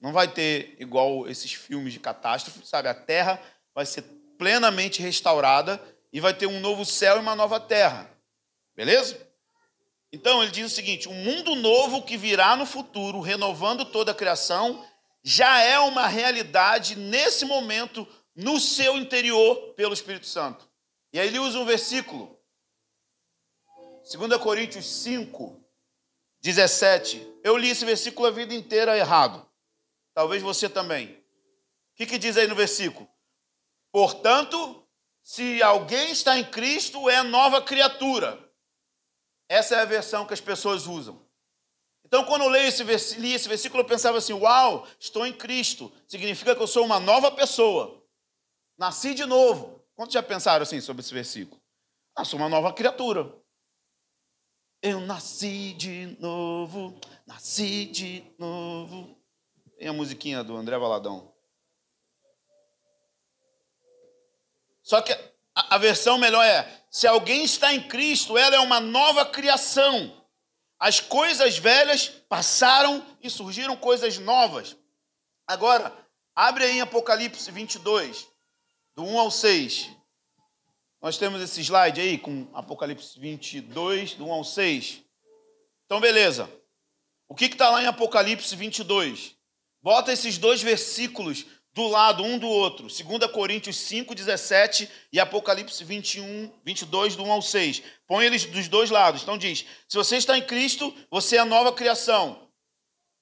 [0.00, 2.88] não vai ter igual esses filmes de catástrofe, sabe?
[2.88, 3.38] A terra
[3.74, 4.02] vai ser
[4.38, 5.78] plenamente restaurada
[6.10, 8.10] e vai ter um novo céu e uma nova terra.
[8.74, 9.33] Beleza?
[10.14, 14.14] Então ele diz o seguinte: um mundo novo que virá no futuro, renovando toda a
[14.14, 14.86] criação,
[15.24, 20.70] já é uma realidade nesse momento no seu interior pelo Espírito Santo.
[21.12, 22.38] E aí ele usa um versículo
[24.08, 25.60] 2 Coríntios 5,
[26.40, 27.40] 17.
[27.42, 29.44] Eu li esse versículo a vida inteira errado.
[30.14, 31.08] Talvez você também.
[31.08, 33.08] O que, que diz aí no versículo?
[33.90, 34.86] Portanto,
[35.24, 38.43] se alguém está em Cristo, é nova criatura.
[39.48, 41.24] Essa é a versão que as pessoas usam.
[42.04, 42.84] Então, quando eu leio esse
[43.18, 45.92] li esse versículo, eu pensava assim: Uau, estou em Cristo.
[46.06, 48.02] Significa que eu sou uma nova pessoa.
[48.76, 49.84] Nasci de novo.
[49.94, 51.60] Quantos já pensaram assim sobre esse versículo?
[52.16, 53.34] Ah, sou uma nova criatura.
[54.82, 59.16] Eu nasci de novo, nasci de novo.
[59.78, 61.32] Tem a musiquinha do André Valadão.
[64.82, 65.12] Só que
[65.54, 70.24] a, a versão melhor é: se alguém está em Cristo, ela é uma nova criação.
[70.78, 74.76] As coisas velhas passaram e surgiram coisas novas.
[75.46, 75.96] Agora,
[76.34, 78.26] abre aí em Apocalipse 22,
[78.94, 79.90] do 1 ao 6.
[81.00, 85.02] Nós temos esse slide aí com Apocalipse 22, do 1 ao 6.
[85.84, 86.50] Então, beleza.
[87.28, 89.36] O que está lá em Apocalipse 22?
[89.82, 92.86] Bota esses dois versículos do lado um do outro.
[92.86, 97.82] 2 Coríntios 5, 17 e Apocalipse 21, 22, do 1 ao 6.
[98.06, 99.22] Põe eles dos dois lados.
[99.22, 102.48] Então diz, se você está em Cristo, você é nova criação.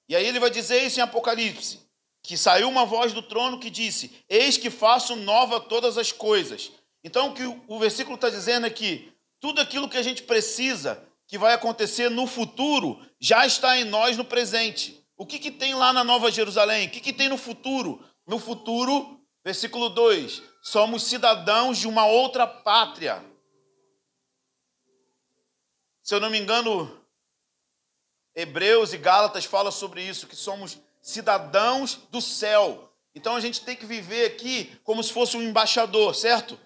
[0.07, 1.79] E aí ele vai dizer isso em Apocalipse,
[2.21, 6.71] que saiu uma voz do trono que disse, eis que faço nova todas as coisas.
[7.03, 11.03] Então, o que o versículo está dizendo é que tudo aquilo que a gente precisa,
[11.27, 15.03] que vai acontecer no futuro, já está em nós no presente.
[15.17, 16.87] O que, que tem lá na Nova Jerusalém?
[16.87, 18.03] O que, que tem no futuro?
[18.25, 23.23] No futuro, versículo 2: somos cidadãos de uma outra pátria.
[26.01, 27.01] Se eu não me engano,
[28.35, 32.89] Hebreus e Gálatas falam sobre isso, que somos cidadãos do céu.
[33.15, 36.59] Então a gente tem que viver aqui como se fosse um embaixador, certo?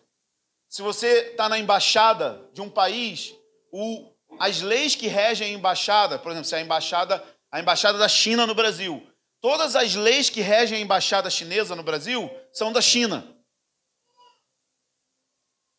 [0.70, 3.34] Se você está na embaixada de um país,
[3.72, 8.08] o, as leis que regem a embaixada, por exemplo, se a embaixada, a embaixada da
[8.08, 9.06] China no Brasil,
[9.41, 13.36] todas as leis que regem a embaixada chinesa no Brasil são da China.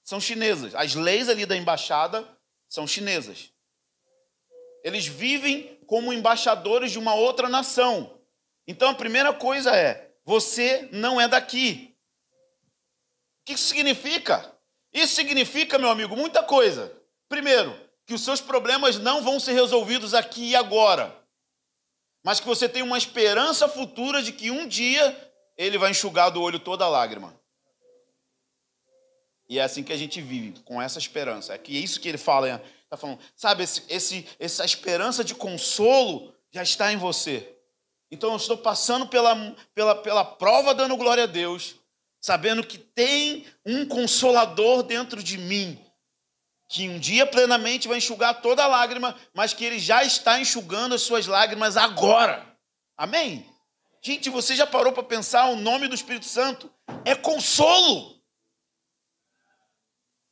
[0.04, 0.74] São chinesas.
[0.74, 2.26] As leis ali da embaixada
[2.68, 3.52] são chinesas.
[4.82, 8.18] Eles vivem como embaixadores de uma outra nação.
[8.66, 11.96] Então a primeira coisa é: você não é daqui.
[13.40, 14.54] O que isso significa?
[14.92, 16.94] Isso significa, meu amigo, muita coisa.
[17.28, 21.14] Primeiro, que os seus problemas não vão ser resolvidos aqui e agora,
[22.24, 26.42] mas que você tem uma esperança futura de que um dia ele vai enxugar do
[26.42, 27.38] olho toda a lágrima.
[29.48, 31.54] E é assim que a gente vive, com essa esperança.
[31.54, 33.18] É que é isso que ele fala, está falando.
[33.34, 37.56] Sabe, esse, esse, essa esperança de consolo já está em você.
[38.10, 41.76] Então eu estou passando pela, pela, pela prova dando glória a Deus,
[42.20, 45.78] sabendo que tem um consolador dentro de mim,
[46.68, 50.94] que um dia plenamente vai enxugar toda a lágrima, mas que ele já está enxugando
[50.94, 52.46] as suas lágrimas agora.
[52.96, 53.48] Amém?
[54.02, 56.70] Gente, você já parou para pensar o nome do Espírito Santo?
[57.04, 58.18] É consolo.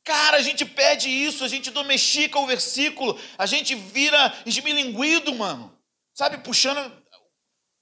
[0.04, 5.76] Cara, a gente pede isso, a gente domestica o versículo, a gente vira esmilinguido, mano.
[6.14, 6.92] Sabe, puxando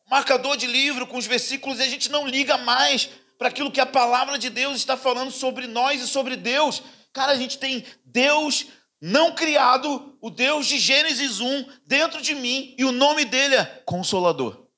[0.08, 3.80] marcador de livro com os versículos e a gente não liga mais para aquilo que
[3.80, 6.82] a palavra de Deus está falando sobre nós e sobre Deus.
[7.14, 8.66] Cara, a gente tem Deus
[9.00, 13.64] não criado, o Deus de Gênesis 1 dentro de mim e o nome dele é
[13.86, 14.68] Consolador.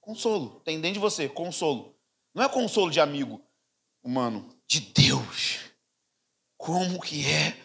[0.00, 1.98] Consolo, tem dentro de você, consolo.
[2.34, 3.42] Não é consolo de amigo
[4.02, 5.60] humano, de Deus.
[6.58, 7.56] Como que é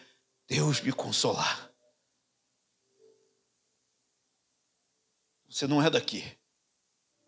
[0.48, 1.70] Deus me consolar?
[5.48, 6.24] Você não é daqui.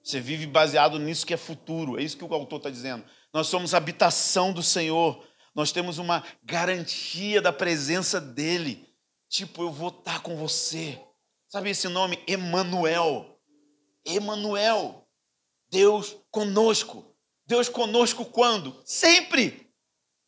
[0.02, 1.98] Você vive baseado nisso que é futuro.
[1.98, 3.04] É isso que o autor está dizendo.
[3.32, 5.26] Nós somos habitação do Senhor.
[5.54, 8.86] Nós temos uma garantia da presença dele.
[9.28, 11.00] Tipo, eu vou estar tá com você.
[11.48, 12.22] Sabe esse nome?
[12.26, 13.38] Emanuel.
[14.04, 15.06] Emanuel.
[15.70, 17.04] Deus conosco.
[17.46, 18.80] Deus conosco quando?
[18.84, 19.70] Sempre.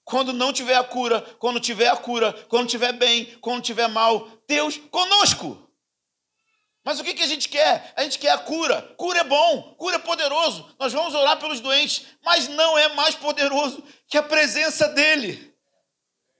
[0.04, 4.28] Quando não tiver a cura, quando tiver a cura, quando tiver bem, quando tiver mal,
[4.46, 5.63] Deus conosco.
[6.84, 7.94] Mas o que, que a gente quer?
[7.96, 8.82] A gente quer a cura.
[8.98, 10.68] Cura é bom, cura é poderoso.
[10.78, 15.54] Nós vamos orar pelos doentes, mas não é mais poderoso que a presença dEle.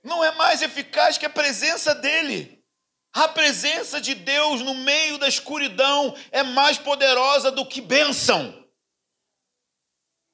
[0.03, 2.63] Não é mais eficaz que a presença dEle.
[3.11, 8.53] A presença de Deus no meio da escuridão é mais poderosa do que bênção.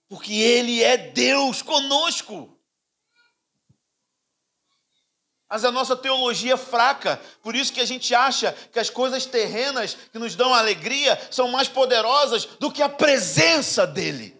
[0.09, 2.60] Porque Ele é Deus conosco.
[5.51, 9.25] Mas a nossa teologia é fraca, por isso que a gente acha que as coisas
[9.25, 14.33] terrenas que nos dão alegria são mais poderosas do que a presença dele.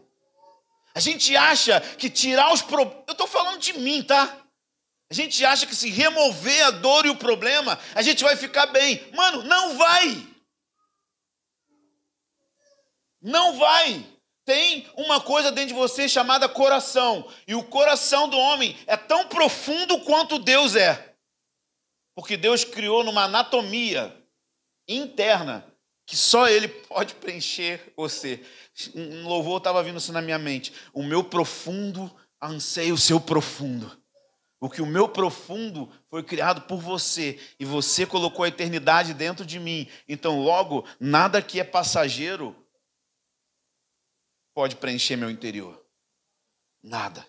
[0.95, 3.03] A gente acha que tirar os problemas.
[3.07, 4.37] Eu estou falando de mim, tá?
[5.09, 8.67] A gente acha que se remover a dor e o problema, a gente vai ficar
[8.67, 9.05] bem.
[9.13, 10.27] Mano, não vai.
[13.21, 14.10] Não vai.
[14.43, 17.27] Tem uma coisa dentro de você chamada coração.
[17.47, 21.15] E o coração do homem é tão profundo quanto Deus é.
[22.15, 24.15] Porque Deus criou numa anatomia
[24.87, 25.65] interna
[26.05, 28.43] que só Ele pode preencher você.
[28.95, 30.73] Um louvor estava vindo assim na minha mente.
[30.93, 33.97] O meu profundo anseia o seu profundo.
[34.59, 39.59] Porque o meu profundo foi criado por você e você colocou a eternidade dentro de
[39.59, 39.87] mim.
[40.07, 42.55] Então, logo, nada que é passageiro
[44.53, 45.79] pode preencher meu interior.
[46.83, 47.25] Nada.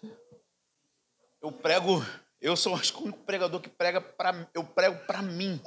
[1.40, 2.04] Eu prego,
[2.40, 5.60] eu sou acho, o único pregador que prega para eu prego para mim.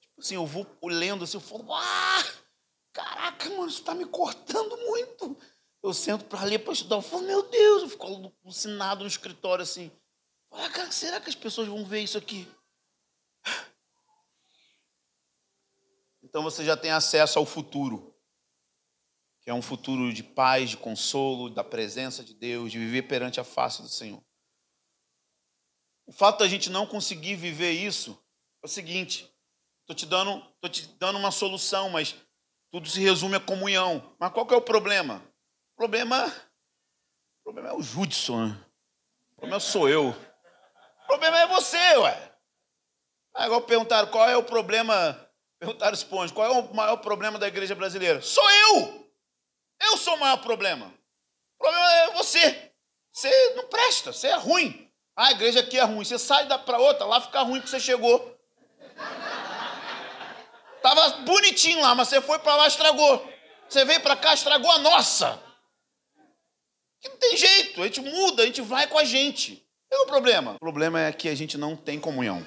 [0.00, 2.24] Tipo assim, eu vou lendo assim, eu falo, ah,
[2.92, 5.36] caraca, mano, isso está me cortando muito.
[5.82, 9.62] Eu sento para ler, para estudar, eu falo, meu Deus, eu fico alucinado no escritório
[9.62, 9.90] assim.
[10.48, 12.48] Falo, ah, cara, será que as pessoas vão ver isso aqui?
[16.22, 18.13] Então você já tem acesso ao futuro
[19.44, 23.38] que é um futuro de paz, de consolo, da presença de Deus, de viver perante
[23.38, 24.22] a face do Senhor.
[26.06, 28.18] O fato da gente não conseguir viver isso
[28.62, 29.30] é o seguinte:
[29.82, 32.16] estou te dando, tô te dando uma solução, mas
[32.72, 34.16] tudo se resume à comunhão.
[34.18, 35.22] Mas qual que é o problema?
[35.74, 38.46] O problema, o problema é o Judson.
[38.46, 38.64] Né?
[39.32, 40.08] O problema sou eu.
[40.08, 42.34] O problema é você, ué.
[43.34, 45.20] Ah, igual perguntaram qual é o problema.
[45.58, 48.22] Perguntaram Esponja, qual é o maior problema da igreja brasileira?
[48.22, 49.03] Sou eu!
[49.80, 50.86] Eu sou o maior problema.
[51.58, 52.72] O problema é você.
[53.12, 54.90] Você não presta, você é ruim.
[55.16, 56.04] Ah, a igreja aqui é ruim.
[56.04, 58.36] Você sai para outra, lá fica ruim que você chegou.
[60.82, 63.32] Tava bonitinho lá, mas você foi para lá estragou.
[63.68, 65.42] Você veio para cá estragou a nossa.
[67.00, 69.66] Que não tem jeito, a gente muda, a gente vai com a gente.
[69.88, 70.54] Qual é o problema?
[70.56, 72.44] O problema é que a gente não tem comunhão.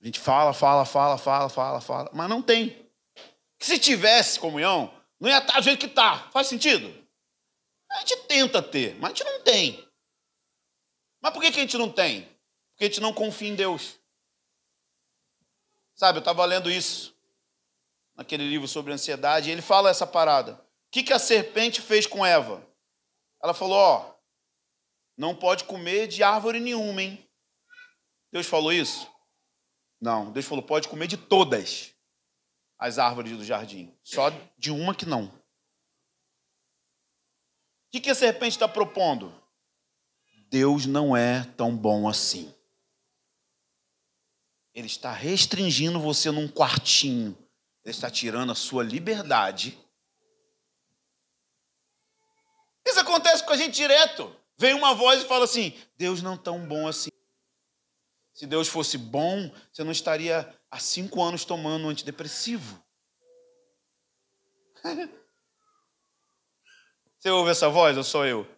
[0.00, 2.89] A gente fala, fala, fala, fala, fala, fala, mas não tem.
[3.60, 6.30] Que se tivesse comunhão, não ia estar do jeito que está.
[6.30, 6.88] Faz sentido?
[7.90, 9.86] A gente tenta ter, mas a gente não tem.
[11.20, 12.22] Mas por que, que a gente não tem?
[12.70, 14.00] Porque a gente não confia em Deus.
[15.94, 17.14] Sabe, eu estava lendo isso
[18.16, 20.54] naquele livro sobre ansiedade, e ele fala essa parada.
[20.54, 22.66] O que, que a serpente fez com Eva?
[23.42, 24.14] Ela falou: Ó,
[25.18, 27.28] não pode comer de árvore nenhuma, hein?
[28.32, 29.06] Deus falou isso?
[30.00, 31.94] Não, Deus falou: pode comer de todas
[32.80, 35.26] as árvores do jardim, só de uma que não.
[35.26, 35.32] O
[37.92, 39.30] que, que a serpente está propondo?
[40.48, 42.52] Deus não é tão bom assim.
[44.72, 47.36] Ele está restringindo você num quartinho.
[47.84, 49.78] Ele está tirando a sua liberdade.
[52.86, 54.34] Isso acontece com a gente direto.
[54.56, 57.09] Vem uma voz e fala assim: Deus não é tão bom assim.
[58.40, 62.82] Se Deus fosse bom, você não estaria há cinco anos tomando um antidepressivo.
[67.18, 68.48] Você ouve essa voz ou sou eu?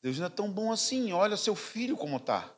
[0.00, 1.12] Deus não é tão bom assim.
[1.12, 2.56] Olha seu filho como está.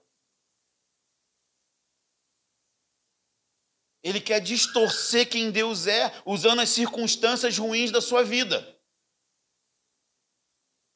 [4.02, 8.78] Ele quer distorcer quem Deus é, usando as circunstâncias ruins da sua vida.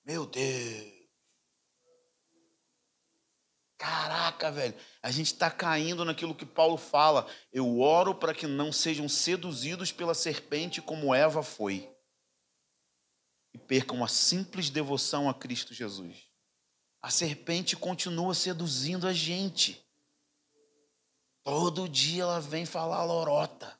[0.05, 0.94] Meu Deus.
[3.85, 7.27] Caraca, velho, a gente está caindo naquilo que Paulo fala.
[7.53, 11.95] Eu oro para que não sejam seduzidos pela serpente como Eva foi.
[13.53, 16.17] E percam a simples devoção a Cristo Jesus.
[17.03, 19.85] A serpente continua seduzindo a gente.
[21.43, 23.79] Todo dia ela vem falar lorota.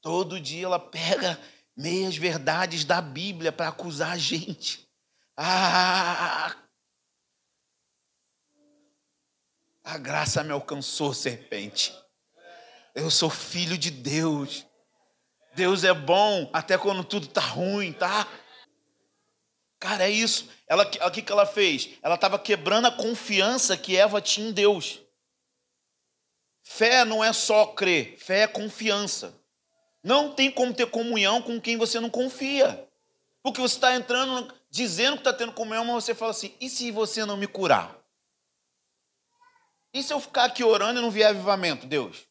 [0.00, 1.36] Todo dia ela pega
[1.76, 4.88] meias verdades da Bíblia para acusar a gente.
[5.36, 6.61] Ah!
[9.84, 11.92] A graça me alcançou, serpente.
[12.94, 14.64] Eu sou filho de Deus.
[15.54, 18.26] Deus é bom até quando tudo tá ruim, tá?
[19.78, 20.48] Cara, é isso.
[20.68, 21.90] Ela, o que, que ela fez?
[22.02, 25.00] Ela estava quebrando a confiança que Eva tinha em Deus.
[26.62, 29.34] Fé não é só crer, fé é confiança.
[30.02, 32.88] Não tem como ter comunhão com quem você não confia.
[33.42, 36.90] Porque você está entrando, dizendo que está tendo comunhão, mas você fala assim: e se
[36.90, 38.01] você não me curar?
[39.92, 42.26] E se eu ficar aqui orando e não vier avivamento, Deus?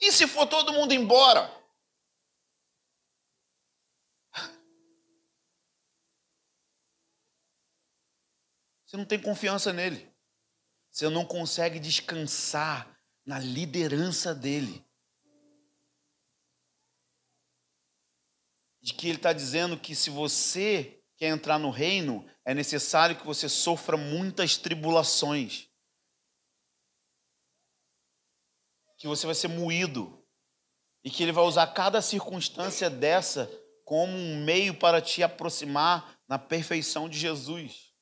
[0.00, 1.50] E se for todo mundo embora?
[8.84, 10.14] Você não tem confiança nele.
[10.90, 14.86] Você não consegue descansar na liderança dele.
[18.80, 23.24] De que ele está dizendo que se você quer entrar no reino, é necessário que
[23.24, 25.68] você sofra muitas tribulações.
[28.98, 30.22] Que você vai ser moído.
[31.02, 33.50] E que ele vai usar cada circunstância dessa
[33.84, 37.92] como um meio para te aproximar na perfeição de Jesus.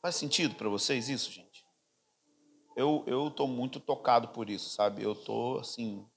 [0.00, 1.64] Faz sentido para vocês isso, gente?
[2.76, 5.02] Eu eu muito tocado por isso, sabe?
[5.02, 6.08] Eu tô assim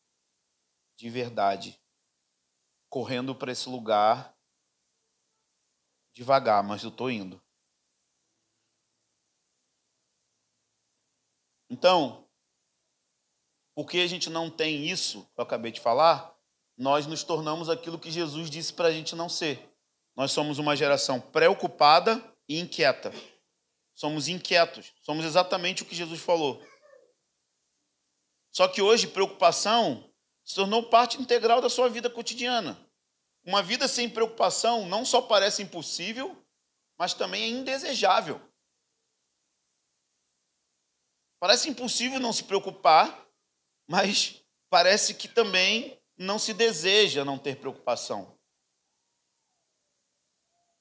[0.98, 1.82] de verdade
[2.92, 4.38] correndo para esse lugar
[6.14, 7.42] devagar, mas eu tô indo.
[11.70, 12.28] Então,
[13.74, 16.38] porque a gente não tem isso que eu acabei de falar,
[16.78, 19.74] nós nos tornamos aquilo que Jesus disse para a gente não ser.
[20.14, 23.14] Nós somos uma geração preocupada e inquieta.
[23.96, 24.94] Somos inquietos.
[25.02, 26.62] Somos exatamente o que Jesus falou.
[28.52, 30.11] Só que hoje, preocupação
[30.52, 32.78] se tornou parte integral da sua vida cotidiana.
[33.42, 36.38] Uma vida sem preocupação não só parece impossível,
[36.98, 38.42] mas também é indesejável.
[41.40, 43.26] Parece impossível não se preocupar,
[43.88, 48.38] mas parece que também não se deseja não ter preocupação.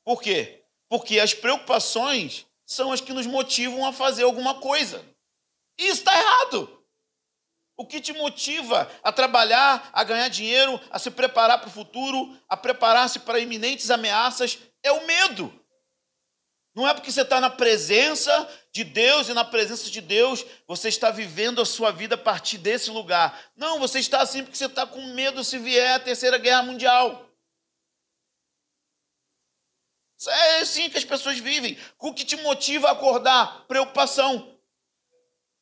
[0.02, 0.64] Por quê?
[0.88, 4.98] Porque as preocupações são as que nos motivam a fazer alguma coisa.
[5.78, 6.79] E isso está errado.
[7.80, 12.38] O que te motiva a trabalhar, a ganhar dinheiro, a se preparar para o futuro,
[12.46, 15.50] a preparar-se para iminentes ameaças, é o medo.
[16.74, 20.90] Não é porque você está na presença de Deus e na presença de Deus você
[20.90, 23.50] está vivendo a sua vida a partir desse lugar.
[23.56, 27.30] Não, você está assim porque você está com medo se vier a terceira guerra mundial.
[30.28, 31.78] É assim que as pessoas vivem.
[31.98, 33.64] O que te motiva a acordar?
[33.66, 34.49] Preocupação.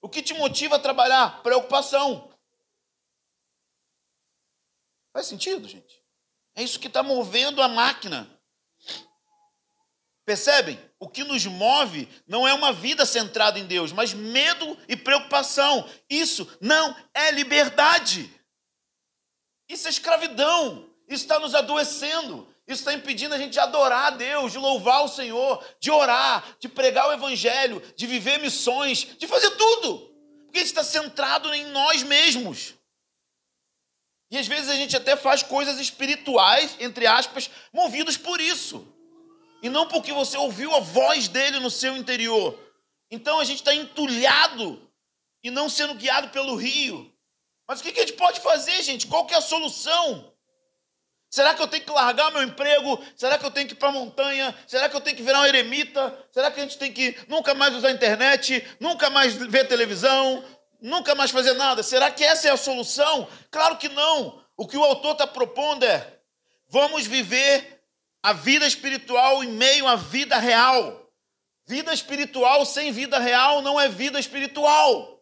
[0.00, 1.42] O que te motiva a trabalhar?
[1.42, 2.32] Preocupação.
[5.12, 6.02] Faz sentido, gente?
[6.54, 8.28] É isso que está movendo a máquina.
[10.24, 10.78] Percebem?
[10.98, 15.88] O que nos move não é uma vida centrada em Deus, mas medo e preocupação.
[16.08, 18.30] Isso não é liberdade.
[19.68, 20.88] Isso é escravidão.
[21.08, 22.46] Isso está nos adoecendo.
[22.68, 26.44] Isso está impedindo a gente de adorar a Deus, de louvar o Senhor, de orar,
[26.60, 30.00] de pregar o Evangelho, de viver missões, de fazer tudo.
[30.44, 32.74] Porque a gente está centrado em nós mesmos.
[34.30, 38.86] E às vezes a gente até faz coisas espirituais, entre aspas, movidos por isso.
[39.62, 42.58] E não porque você ouviu a voz dele no seu interior.
[43.10, 44.86] Então a gente está entulhado
[45.42, 47.10] e não sendo guiado pelo rio.
[47.66, 49.06] Mas o que a gente pode fazer, gente?
[49.06, 50.34] Qual que é a solução?
[51.30, 53.02] Será que eu tenho que largar meu emprego?
[53.14, 54.54] Será que eu tenho que ir para a montanha?
[54.66, 56.16] Será que eu tenho que virar um eremita?
[56.32, 58.66] Será que a gente tem que nunca mais usar a internet?
[58.80, 60.42] Nunca mais ver televisão?
[60.80, 61.82] Nunca mais fazer nada?
[61.82, 63.28] Será que essa é a solução?
[63.50, 64.42] Claro que não.
[64.56, 66.18] O que o autor está propondo é:
[66.68, 67.82] vamos viver
[68.22, 71.08] a vida espiritual em meio à vida real.
[71.66, 75.17] Vida espiritual sem vida real não é vida espiritual.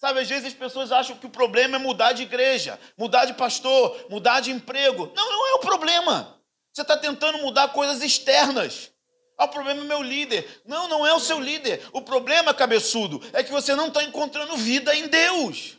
[0.00, 3.34] Sabe, às vezes as pessoas acham que o problema é mudar de igreja, mudar de
[3.34, 5.12] pastor, mudar de emprego.
[5.14, 6.40] Não, não é o problema.
[6.72, 8.90] Você está tentando mudar coisas externas.
[9.36, 10.62] Ah, o problema é meu líder.
[10.64, 11.86] Não, não é o seu líder.
[11.92, 15.76] O problema, cabeçudo, é que você não está encontrando vida em Deus.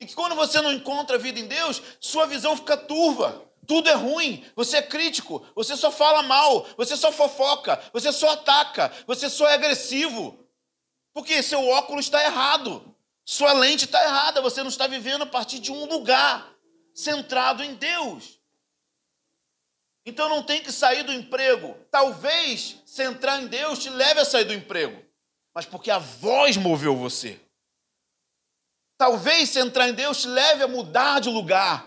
[0.00, 3.44] E que quando você não encontra vida em Deus, sua visão fica turva.
[3.66, 8.30] Tudo é ruim, você é crítico, você só fala mal, você só fofoca, você só
[8.30, 10.48] ataca, você só é agressivo.
[11.12, 12.96] Porque seu óculos está errado.
[13.30, 16.52] Sua lente está errada, você não está vivendo a partir de um lugar
[16.92, 18.40] centrado em Deus.
[20.04, 21.76] Então não tem que sair do emprego.
[21.92, 25.00] Talvez centrar em Deus te leve a sair do emprego,
[25.54, 27.40] mas porque a voz moveu você.
[28.98, 31.86] Talvez centrar em Deus te leve a mudar de lugar,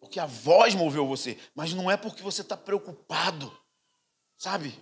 [0.00, 3.56] porque a voz moveu você, mas não é porque você está preocupado,
[4.36, 4.76] sabe?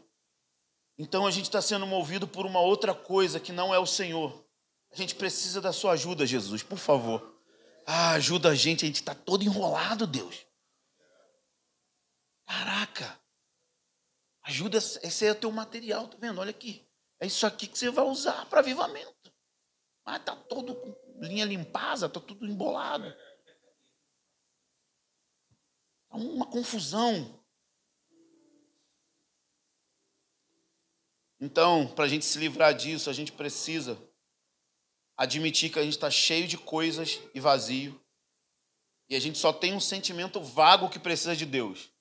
[0.96, 4.41] Então a gente está sendo movido por uma outra coisa que não é o Senhor.
[4.92, 7.40] A gente precisa da sua ajuda, Jesus, por favor.
[7.86, 10.46] Ah, ajuda a gente, a gente está todo enrolado, Deus.
[12.46, 13.18] Caraca.
[14.42, 16.40] Ajuda, esse é o teu material, tá vendo?
[16.40, 16.86] Olha aqui.
[17.18, 19.32] É isso aqui que você vai usar para avivamento.
[20.04, 23.06] Mas ah, tá todo com linha limpasa, tá tudo embolado.
[26.10, 27.42] É uma confusão.
[31.40, 33.96] Então, para a gente se livrar disso, a gente precisa
[35.16, 38.00] admitir que a gente está cheio de coisas e vazio,
[39.08, 41.92] e a gente só tem um sentimento vago que precisa de Deus.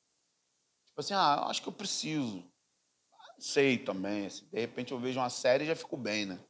[0.85, 2.41] Tipo assim, ah, acho que eu preciso.
[3.13, 4.27] Ah, sei também.
[4.27, 6.35] Assim, de repente eu vejo uma série e já fico bem, né?
[6.35, 6.43] De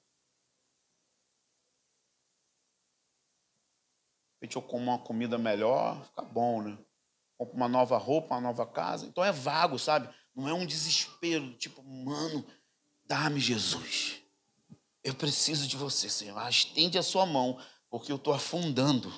[4.36, 6.78] repente eu como uma comida melhor, fica bom, né?
[7.38, 9.08] Compro uma nova roupa, uma nova casa.
[9.08, 10.14] Então é vago, sabe?
[10.36, 12.46] Não é um desespero, tipo, mano,
[13.06, 14.21] dá-me Jesus.
[15.04, 16.38] Eu preciso de você, Senhor.
[16.38, 19.12] Ah, estende a sua mão, porque eu estou afundando.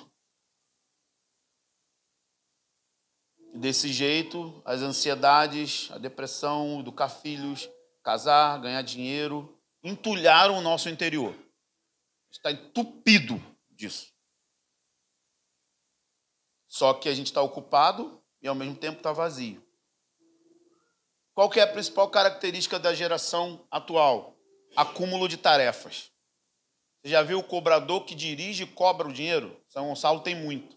[3.54, 7.68] Desse jeito, as ansiedades, a depressão, educar filhos,
[8.02, 11.34] casar, ganhar dinheiro, entulharam o nosso interior.
[12.30, 14.12] Está entupido disso.
[16.66, 19.64] Só que a gente está ocupado e ao mesmo tempo está vazio.
[21.32, 24.33] Qual que é a principal característica da geração atual?
[24.76, 26.10] Acúmulo de tarefas.
[27.00, 29.60] Você já viu o cobrador que dirige e cobra o dinheiro?
[29.68, 30.76] São Gonçalo tem muito.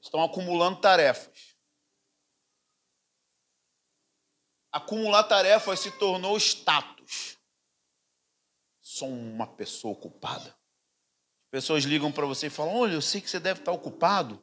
[0.00, 1.52] Estão acumulando tarefas.
[4.72, 7.38] Acumular tarefas se tornou status.
[8.80, 10.56] Sou uma pessoa ocupada.
[11.50, 14.42] Pessoas ligam para você e falam: Olha, eu sei que você deve estar ocupado.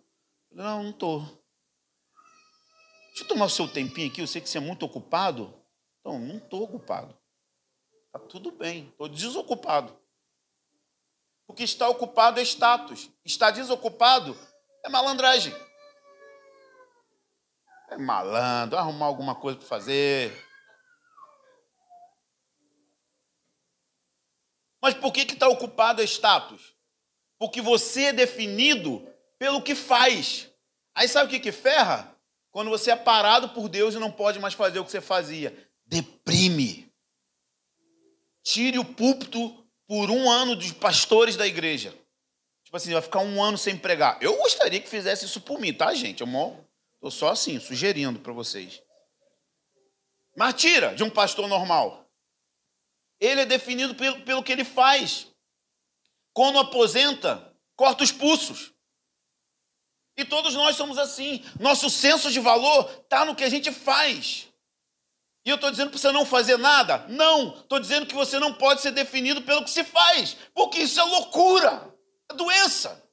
[0.51, 1.21] não, não estou.
[3.07, 5.58] Deixa eu tomar o seu tempinho aqui, eu sei que você é muito ocupado.
[6.09, 7.15] Então, não estou ocupado.
[8.07, 9.95] Está tudo bem, estou desocupado.
[11.45, 13.11] Porque estar ocupado é status.
[13.23, 14.35] Estar desocupado
[14.83, 15.53] é malandragem.
[17.89, 20.33] É malandro, arrumar alguma coisa para fazer.
[24.81, 26.75] Mas por que está ocupado é status?
[27.37, 29.07] Porque você é definido
[29.37, 30.49] pelo que faz.
[30.95, 32.15] Aí sabe o que, que ferra?
[32.49, 35.68] Quando você é parado por Deus e não pode mais fazer o que você fazia
[35.89, 36.89] deprime.
[38.43, 41.93] Tire o púlpito por um ano dos pastores da igreja.
[42.63, 44.17] Tipo assim, vai ficar um ano sem pregar.
[44.21, 46.21] Eu gostaria que fizesse isso por mim, tá, gente?
[46.21, 46.69] É uma
[46.99, 48.83] Estou só assim, sugerindo para vocês.
[50.35, 52.05] Mas tira de um pastor normal.
[53.21, 55.27] Ele é definido pelo, pelo que ele faz.
[56.33, 58.73] Quando aposenta, corta os pulsos.
[60.17, 61.41] E todos nós somos assim.
[61.57, 64.48] Nosso senso de valor está no que a gente faz.
[65.45, 67.05] E eu estou dizendo para você não fazer nada?
[67.07, 67.55] Não.
[67.59, 70.35] Estou dizendo que você não pode ser definido pelo que se faz.
[70.53, 71.93] Porque isso é loucura.
[72.29, 73.03] É doença.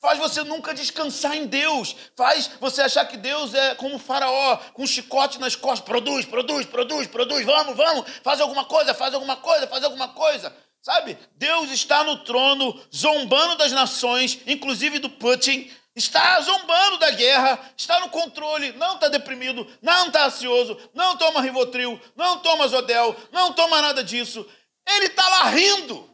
[0.00, 1.94] Faz você nunca descansar em Deus.
[2.16, 5.86] Faz você achar que Deus é como um faraó, com um chicote nas costas.
[5.86, 7.46] Produz, produz, produz, produz.
[7.46, 8.10] Vamos, vamos.
[8.24, 10.52] Faz alguma coisa, faz alguma coisa, faz alguma coisa.
[10.82, 11.16] Sabe?
[11.36, 15.70] Deus está no trono, zombando das nações, inclusive do Putin.
[15.94, 21.42] Está zombando da guerra, está no controle, não está deprimido, não está ansioso, não toma
[21.42, 24.48] Rivotril, não toma Zodel, não toma nada disso.
[24.86, 26.10] Ele está lá rindo.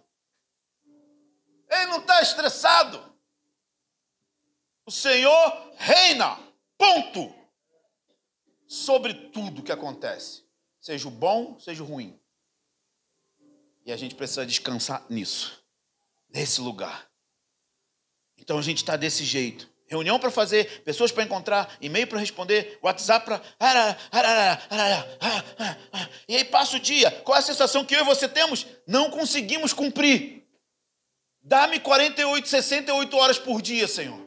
[1.70, 3.08] Ele não está estressado.
[4.84, 6.38] O Senhor reina,
[6.76, 7.34] ponto.
[8.66, 10.44] Sobre tudo que acontece,
[10.78, 12.20] seja o bom, seja o ruim.
[13.86, 15.64] E a gente precisa descansar nisso,
[16.28, 17.07] nesse lugar.
[18.48, 19.68] Então a gente está desse jeito.
[19.86, 23.26] Reunião para fazer, pessoas para encontrar, e-mail para responder, WhatsApp
[23.58, 23.98] para.
[26.26, 27.10] E aí passa o dia.
[27.10, 28.66] Qual é a sensação que eu e você temos?
[28.86, 30.46] Não conseguimos cumprir.
[31.42, 34.18] Dá-me 48, 68 horas por dia, Senhor.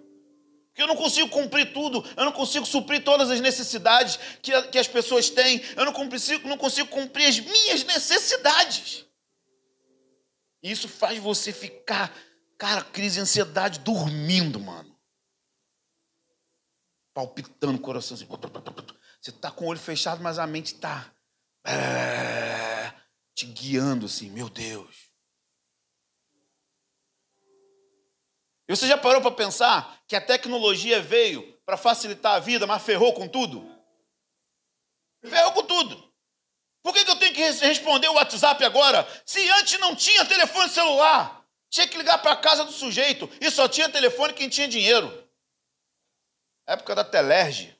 [0.67, 4.77] Porque eu não consigo cumprir tudo, eu não consigo suprir todas as necessidades que, que
[4.77, 9.03] as pessoas têm, eu não consigo, não consigo cumprir as minhas necessidades.
[10.61, 12.15] E isso faz você ficar,
[12.61, 14.95] cara, crise de ansiedade, dormindo, mano.
[17.11, 18.27] Palpitando o coração assim.
[19.19, 21.11] Você tá com o olho fechado, mas a mente tá
[21.65, 22.93] é,
[23.33, 25.11] te guiando assim, meu Deus.
[28.69, 32.83] E você já parou para pensar que a tecnologia veio para facilitar a vida, mas
[32.83, 33.67] ferrou com tudo?
[35.25, 36.13] Ferrou com tudo.
[36.83, 39.07] Por que, que eu tenho que responder o WhatsApp agora?
[39.25, 41.40] Se antes não tinha telefone celular,
[41.71, 45.27] tinha que ligar para a casa do sujeito e só tinha telefone quem tinha dinheiro.
[46.67, 47.73] Época da Telerge.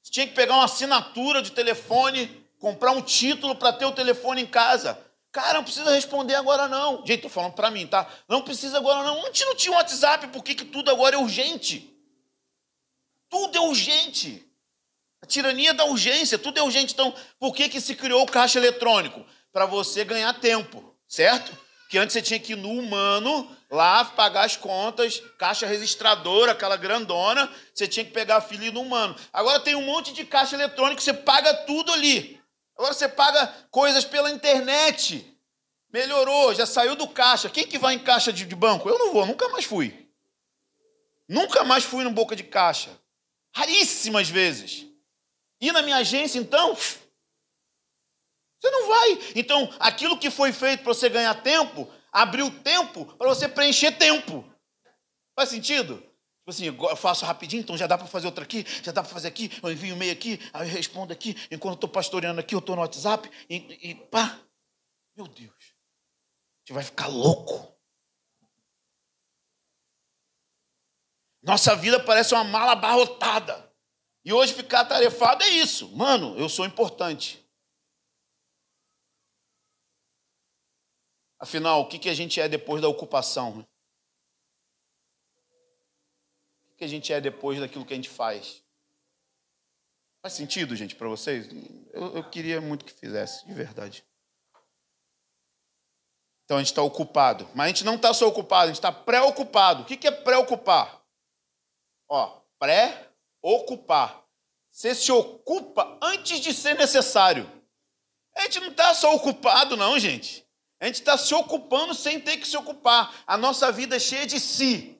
[0.00, 2.28] Você tinha que pegar uma assinatura de telefone,
[2.60, 5.04] comprar um título para ter o telefone em casa.
[5.32, 7.04] Cara, não precisa responder agora não.
[7.04, 8.08] Gente, tô falando para mim, tá?
[8.28, 9.26] Não precisa agora não.
[9.26, 11.92] Antes não tinha WhatsApp, por que, que tudo agora é urgente?
[13.28, 14.46] Tudo é urgente.
[15.20, 16.94] A tirania da urgência, tudo é urgente.
[16.94, 19.26] Então, por que, que se criou o caixa eletrônico?
[19.52, 21.56] Para você ganhar tempo, certo?
[21.90, 26.76] Que antes você tinha que ir no humano, lá pagar as contas, caixa registradora, aquela
[26.76, 29.16] grandona, você tinha que pegar a filha no humano.
[29.32, 32.40] Agora tem um monte de caixa eletrônico, você paga tudo ali.
[32.78, 35.36] Agora você paga coisas pela internet.
[35.92, 37.50] Melhorou, já saiu do caixa.
[37.50, 38.88] Quem que vai em caixa de, de banco?
[38.88, 40.08] Eu não vou, nunca mais fui.
[41.28, 42.90] Nunca mais fui no boca de caixa.
[43.52, 44.86] Raríssimas vezes.
[45.60, 46.76] E na minha agência, então,
[48.60, 49.18] você não vai.
[49.34, 54.44] Então, aquilo que foi feito para você ganhar tempo, abriu tempo para você preencher tempo.
[55.34, 55.96] Faz sentido?
[55.96, 59.12] Tipo assim, eu faço rapidinho, então já dá para fazer outra aqui, já dá para
[59.12, 62.54] fazer aqui, eu envio e-mail aqui, aí eu respondo aqui, enquanto eu estou pastoreando aqui,
[62.54, 64.38] eu estou no WhatsApp, e, e pá.
[65.16, 65.52] Meu Deus,
[66.70, 67.76] gente vai ficar louco.
[71.42, 73.68] Nossa vida parece uma mala abarrotada.
[74.24, 75.90] E hoje ficar tarefado é isso.
[75.96, 77.44] Mano, eu sou importante.
[81.40, 83.66] Afinal, o que a gente é depois da ocupação?
[86.80, 88.64] que a gente é depois daquilo que a gente faz.
[90.22, 91.46] Faz sentido, gente, para vocês?
[91.92, 94.02] Eu, eu, queria muito que fizesse, de verdade.
[96.42, 97.46] Então a gente está ocupado.
[97.54, 99.82] Mas a gente não está só ocupado, a gente está preocupado.
[99.82, 101.02] O que é preocupar?
[102.08, 104.24] Ó, pré-ocupar.
[104.70, 107.46] Você se ocupa antes de ser necessário.
[108.34, 110.48] A gente não está só ocupado, não, gente.
[110.80, 113.22] A gente está se ocupando sem ter que se ocupar.
[113.26, 114.98] A nossa vida é cheia de si.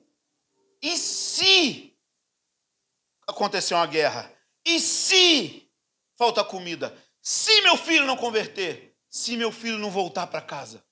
[0.79, 1.97] E se
[3.27, 4.31] acontecer uma guerra?
[4.63, 5.67] E se
[6.15, 6.95] falta comida?
[7.19, 8.95] Se meu filho não converter?
[9.09, 10.85] Se meu filho não voltar para casa?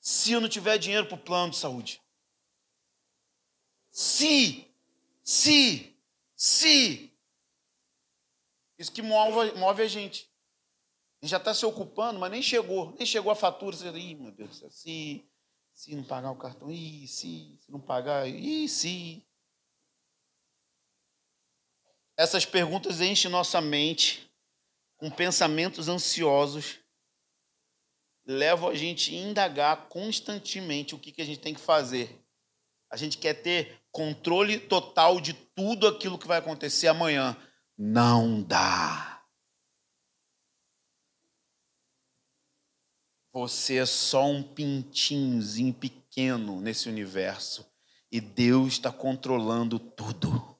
[0.00, 2.00] Se eu não tiver dinheiro para o plano de saúde?
[3.90, 4.72] Se,
[5.24, 5.96] se,
[6.36, 7.12] se.
[8.78, 10.30] Isso que move, move a gente.
[11.20, 13.76] Gente já está se ocupando, mas nem chegou, nem chegou a fatura.
[13.76, 15.24] Você, Ih, meu Deus, se,
[15.74, 19.24] se não pagar o cartão, e se, se não pagar, e se.
[22.16, 24.28] Essas perguntas enchem nossa mente
[24.96, 26.78] com pensamentos ansiosos,
[28.26, 32.20] levam a gente a indagar constantemente o que, que a gente tem que fazer.
[32.90, 37.36] A gente quer ter controle total de tudo aquilo que vai acontecer amanhã.
[37.76, 39.17] Não dá.
[43.32, 47.66] Você é só um pintinhozinho pequeno nesse universo.
[48.10, 50.56] E Deus está controlando tudo.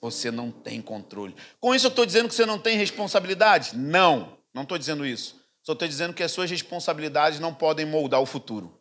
[0.00, 1.36] Você não tem controle.
[1.60, 3.76] Com isso, eu estou dizendo que você não tem responsabilidade?
[3.76, 5.38] Não, não estou dizendo isso.
[5.62, 8.80] Só estou dizendo que as suas responsabilidades não podem moldar o futuro.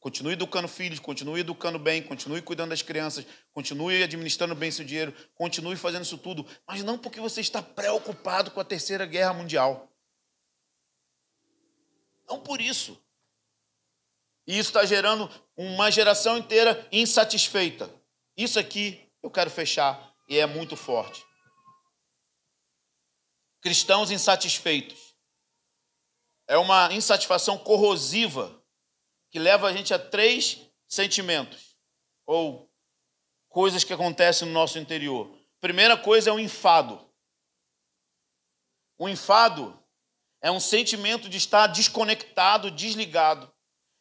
[0.00, 5.12] Continue educando filhos, continue educando bem, continue cuidando das crianças, continue administrando bem seu dinheiro,
[5.34, 9.87] continue fazendo isso tudo, mas não porque você está preocupado com a terceira guerra mundial.
[12.28, 13.02] Não por isso.
[14.46, 17.90] E isso está gerando uma geração inteira insatisfeita.
[18.36, 21.24] Isso aqui eu quero fechar e é muito forte.
[23.60, 25.14] Cristãos insatisfeitos.
[26.46, 28.62] É uma insatisfação corrosiva
[29.30, 31.76] que leva a gente a três sentimentos
[32.24, 32.72] ou
[33.48, 35.30] coisas que acontecem no nosso interior.
[35.60, 37.06] Primeira coisa é o enfado.
[38.96, 39.78] O enfado
[40.40, 43.52] é um sentimento de estar desconectado, desligado.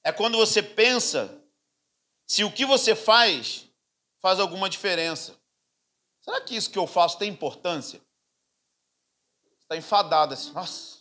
[0.04, 1.44] É quando você pensa
[2.26, 3.68] se o que você faz
[4.20, 5.40] faz alguma diferença.
[6.22, 8.02] Será que isso que eu faço tem importância?
[9.60, 10.98] Está enfadado assim, nossa.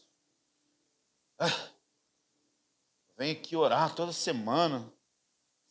[1.39, 1.71] Ah,
[3.17, 4.93] Vem aqui orar toda semana,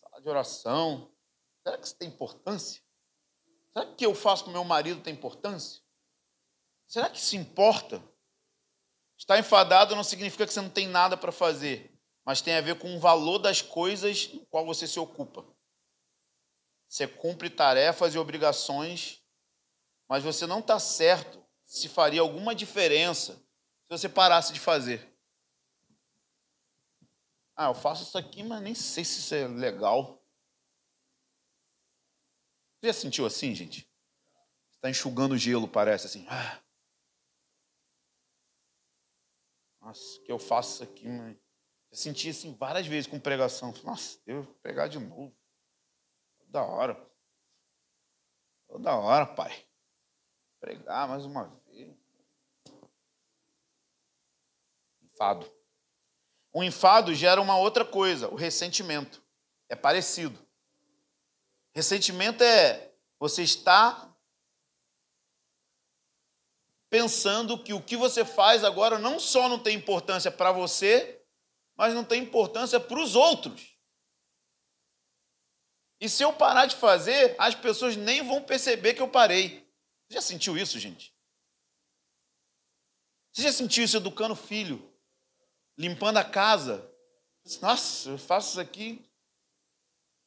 [0.02, 1.12] sala de oração.
[1.64, 2.82] Será que isso tem importância?
[3.72, 5.82] Será que o que eu faço com meu marido tem importância?
[6.88, 8.02] Será que isso importa?
[9.18, 11.92] Estar enfadado não significa que você não tem nada para fazer,
[12.26, 15.46] mas tem a ver com o valor das coisas com qual você se ocupa.
[16.88, 19.22] Você cumpre tarefas e obrigações,
[20.08, 25.14] mas você não está certo se faria alguma diferença se você parasse de fazer.
[27.56, 30.22] Ah, eu faço isso aqui, mas nem sei se isso é legal.
[32.80, 33.90] Você já sentiu assim, gente?
[34.74, 36.26] Está enxugando gelo, parece assim.
[36.30, 36.65] Ah.
[39.86, 41.38] Nossa, que eu faço aqui, mas.
[41.92, 43.72] Eu senti assim várias vezes com pregação.
[43.84, 45.32] Nossa, vou pregar de novo.
[46.40, 47.12] Toda hora.
[48.68, 49.64] Toda hora, pai.
[50.60, 51.96] Pregar mais uma vez.
[55.04, 55.50] Enfado.
[56.52, 59.24] O enfado gera uma outra coisa, o ressentimento.
[59.70, 60.44] É parecido.
[61.76, 64.15] Ressentimento é você está
[66.96, 71.22] pensando que o que você faz agora não só não tem importância para você,
[71.76, 73.78] mas não tem importância para os outros.
[76.00, 79.70] E se eu parar de fazer, as pessoas nem vão perceber que eu parei.
[80.08, 81.14] Você já sentiu isso, gente?
[83.34, 84.96] Você já sentiu isso educando filho?
[85.78, 86.90] limpando a casa.
[87.62, 89.06] Nossa, eu faço isso aqui.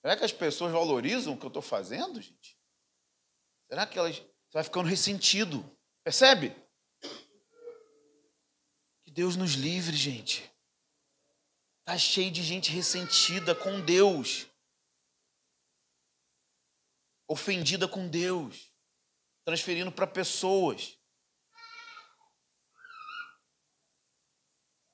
[0.03, 2.59] Será que as pessoas valorizam o que eu estou fazendo, gente?
[3.71, 4.17] Será que elas.
[4.17, 5.78] Você vai ficando ressentido.
[6.05, 6.55] Percebe?
[9.05, 10.51] Que Deus nos livre, gente.
[11.81, 14.47] Está cheio de gente ressentida com Deus.
[17.27, 18.71] Ofendida com Deus.
[19.45, 20.99] Transferindo para pessoas.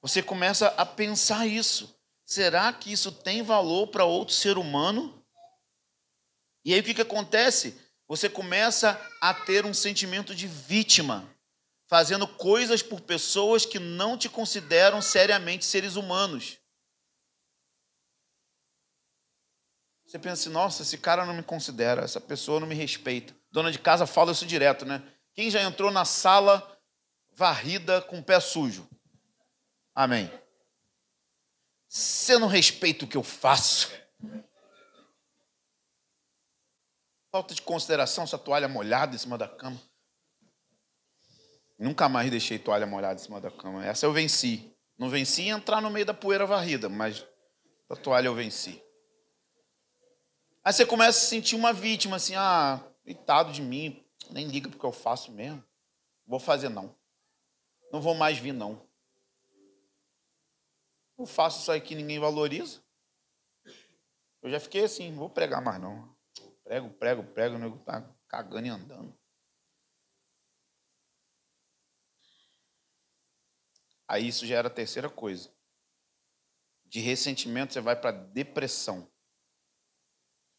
[0.00, 1.98] Você começa a pensar isso.
[2.26, 5.24] Será que isso tem valor para outro ser humano?
[6.64, 7.80] E aí o que, que acontece?
[8.06, 11.28] Você começa a ter um sentimento de vítima,
[11.86, 16.58] fazendo coisas por pessoas que não te consideram seriamente seres humanos.
[20.04, 23.34] Você pensa assim, nossa, esse cara não me considera, essa pessoa não me respeita.
[23.50, 25.02] Dona de casa fala isso direto, né?
[25.32, 26.78] Quem já entrou na sala
[27.32, 28.88] varrida com o pé sujo?
[29.94, 30.30] Amém.
[31.88, 33.90] Você não respeita o que eu faço.
[37.34, 39.82] Falta de consideração essa toalha molhada em cima da cama.
[41.76, 43.84] Nunca mais deixei toalha molhada em cima da cama.
[43.84, 44.72] Essa eu venci.
[44.96, 47.26] Não venci entrar no meio da poeira varrida, mas
[47.90, 48.80] a toalha eu venci.
[50.62, 54.70] Aí você começa a se sentir uma vítima, assim, ah, coitado de mim, nem liga
[54.70, 55.60] porque eu faço mesmo.
[56.24, 56.94] Vou fazer não.
[57.92, 58.80] Não vou mais vir não.
[61.18, 62.80] Eu faço isso aqui, ninguém valoriza.
[64.40, 66.13] Eu já fiquei assim, não vou pregar mais não.
[66.64, 69.14] Prego, prego, prego, o nego tá cagando e andando.
[74.08, 75.52] Aí isso já era a terceira coisa.
[76.86, 79.10] De ressentimento você vai para depressão.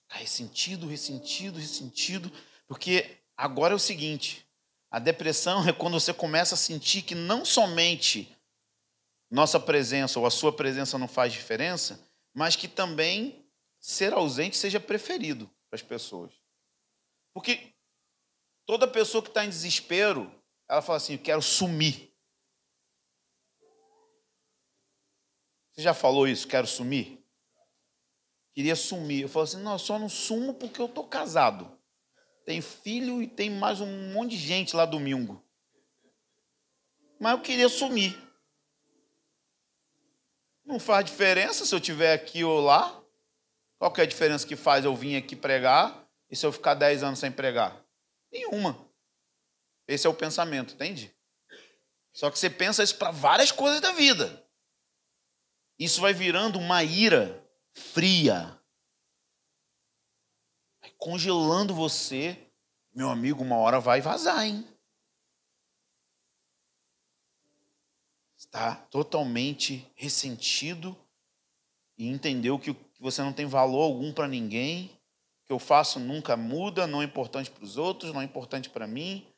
[0.07, 2.31] Tá ressentido, ressentido, ressentido,
[2.67, 4.47] porque agora é o seguinte,
[4.91, 8.35] a depressão é quando você começa a sentir que não somente
[9.29, 13.49] nossa presença ou a sua presença não faz diferença, mas que também
[13.79, 16.31] ser ausente seja preferido para as pessoas.
[17.33, 17.73] Porque
[18.65, 20.31] toda pessoa que está em desespero,
[20.69, 22.13] ela fala assim: eu quero sumir.
[25.71, 26.47] Você já falou isso?
[26.47, 27.21] Quero sumir?
[28.53, 29.23] Queria sumir.
[29.23, 31.77] Eu falo assim: não, eu só não sumo porque eu estou casado.
[32.45, 35.43] Tem filho e tem mais um monte de gente lá domingo.
[37.19, 38.15] Mas eu queria sumir.
[40.63, 43.03] Não faz diferença se eu estiver aqui ou lá.
[43.77, 46.73] Qual que é a diferença que faz eu vir aqui pregar e se eu ficar
[46.73, 47.85] 10 anos sem pregar?
[48.31, 48.77] Nenhuma.
[49.87, 51.15] Esse é o pensamento, entende?
[52.13, 54.45] Só que você pensa isso para várias coisas da vida.
[55.77, 58.57] Isso vai virando uma ira fria.
[60.81, 62.49] Vai congelando você.
[62.93, 64.65] Meu amigo, uma hora vai vazar, hein?
[68.37, 70.97] Está totalmente ressentido
[71.97, 72.73] e entendeu que
[73.05, 74.89] você não tem valor algum para ninguém,
[75.45, 78.87] que eu faço nunca muda, não é importante para os outros, não é importante para
[78.87, 79.31] mim.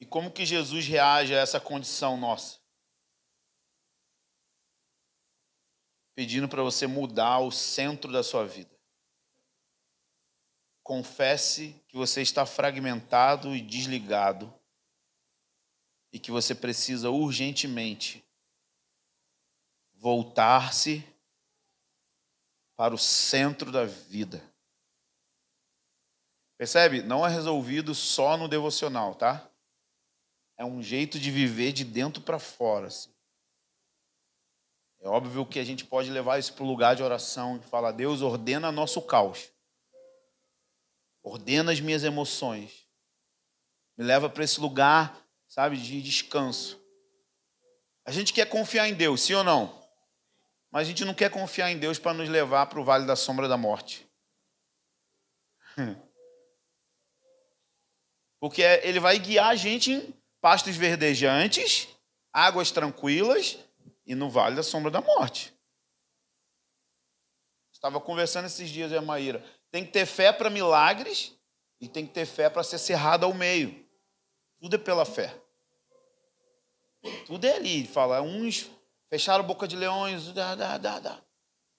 [0.00, 2.60] E como que Jesus reage a essa condição nossa?
[6.14, 8.70] Pedindo para você mudar o centro da sua vida.
[10.84, 14.54] Confesse que você está fragmentado e desligado
[16.12, 18.24] e que você precisa urgentemente
[19.98, 21.04] voltar-se
[22.76, 24.42] para o centro da vida.
[26.56, 27.02] Percebe?
[27.02, 29.48] Não é resolvido só no devocional, tá?
[30.56, 32.88] É um jeito de viver de dentro para fora.
[32.88, 33.12] Assim.
[35.00, 37.92] É óbvio que a gente pode levar isso para o lugar de oração e falar:
[37.92, 39.50] Deus, ordena nosso caos.
[41.22, 42.88] Ordena as minhas emoções.
[43.96, 46.80] Me leva para esse lugar, sabe, de descanso.
[48.04, 49.77] A gente quer confiar em Deus, sim ou não?
[50.70, 53.16] Mas a gente não quer confiar em Deus para nos levar para o vale da
[53.16, 54.08] sombra da morte.
[58.40, 61.88] Porque ele vai guiar a gente em pastos verdejantes,
[62.32, 63.58] águas tranquilas
[64.06, 65.52] e no vale da sombra da morte.
[67.72, 69.44] Estava conversando esses dias, a Maíra.
[69.70, 71.32] Tem que ter fé para milagres
[71.80, 73.86] e tem que ter fé para ser cerrado ao meio.
[74.60, 75.34] Tudo é pela fé.
[77.26, 77.86] Tudo é ali.
[77.86, 78.68] Fala, uns
[79.10, 81.22] fecharam boca de leões, dá, dá, dá, dá.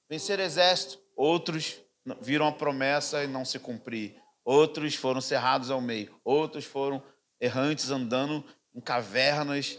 [0.10, 1.00] vencer exército.
[1.16, 1.82] Outros
[2.22, 4.16] viram a promessa e não se cumprir.
[4.44, 6.20] Outros foram cerrados ao meio.
[6.24, 7.04] Outros foram
[7.40, 9.78] errantes andando em cavernas.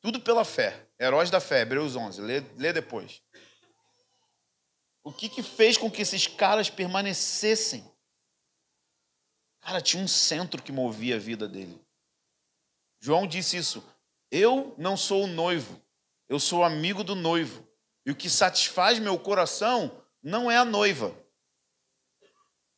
[0.00, 0.88] Tudo pela fé.
[0.98, 2.20] Heróis da fé, Hebreus 11.
[2.20, 3.22] Lê, lê depois.
[5.02, 7.84] O que, que fez com que esses caras permanecessem?
[9.60, 11.80] Cara, tinha um centro que movia a vida dele.
[13.00, 13.84] João disse isso.
[14.30, 15.82] Eu não sou o noivo,
[16.30, 17.68] eu sou amigo do noivo.
[18.06, 21.14] E o que satisfaz meu coração não é a noiva,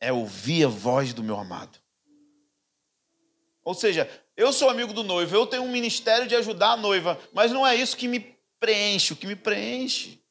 [0.01, 1.79] é ouvir a voz do meu amado.
[3.63, 7.21] Ou seja, eu sou amigo do noivo, eu tenho um ministério de ajudar a noiva,
[7.33, 8.21] mas não é isso que me
[8.59, 9.13] preenche.
[9.13, 10.25] O que me preenche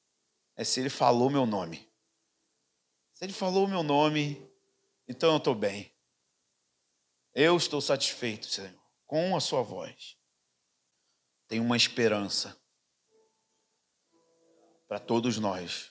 [0.57, 1.87] é se ele falou meu nome.
[3.13, 4.45] Se ele falou meu nome,
[5.07, 5.93] então eu estou bem.
[7.33, 8.73] Eu estou satisfeito, Senhor,
[9.05, 10.17] com a sua voz.
[11.47, 12.60] Tem uma esperança
[14.91, 15.89] para todos nós.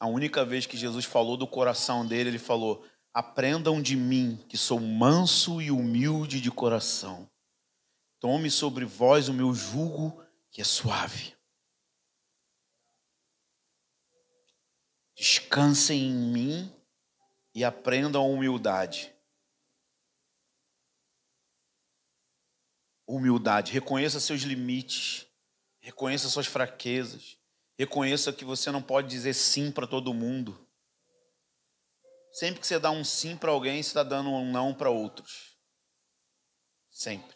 [0.00, 4.58] A única vez que Jesus falou do coração dele, ele falou: Aprendam de mim, que
[4.58, 7.30] sou manso e humilde de coração.
[8.18, 11.36] Tome sobre vós o meu jugo, que é suave.
[15.16, 16.76] Descansem em mim
[17.54, 19.14] e aprendam humildade.
[23.06, 25.28] Humildade, reconheça seus limites,
[25.78, 27.38] reconheça suas fraquezas,
[27.78, 30.66] Reconheça que você não pode dizer sim para todo mundo.
[32.32, 35.56] Sempre que você dá um sim para alguém, você está dando um não para outros.
[36.90, 37.34] Sempre.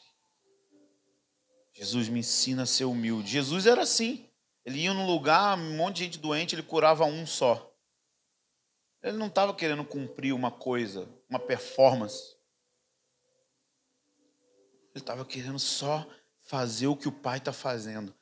[1.73, 3.29] Jesus me ensina a ser humilde.
[3.29, 4.29] Jesus era assim.
[4.65, 7.73] Ele ia num lugar, um monte de gente doente, ele curava um só.
[9.03, 12.37] Ele não estava querendo cumprir uma coisa, uma performance.
[14.93, 16.05] Ele estava querendo só
[16.43, 18.18] fazer o que o Pai está fazendo.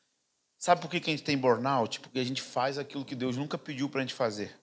[0.59, 2.01] Sabe por que, a gente tem burnout?
[2.01, 4.59] Porque a gente faz aquilo que Deus nunca pediu para a gente fazer.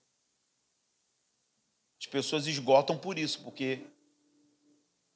[2.00, 3.82] As pessoas esgotam por isso, porque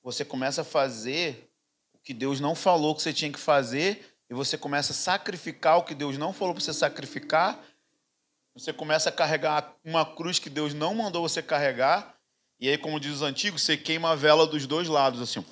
[0.02, 1.52] você começa a fazer
[1.94, 5.78] o que Deus não falou que você tinha que fazer, e você começa a sacrificar
[5.78, 7.62] o que Deus não falou para você sacrificar,
[8.54, 12.18] você começa a carregar uma cruz que Deus não mandou você carregar,
[12.60, 15.46] e aí, como diz os antigos, você queima a vela dos dois lados, assim.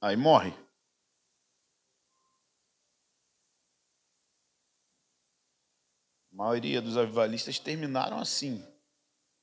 [0.00, 0.52] Aí morre.
[6.38, 8.64] Maioria dos avivalistas terminaram assim.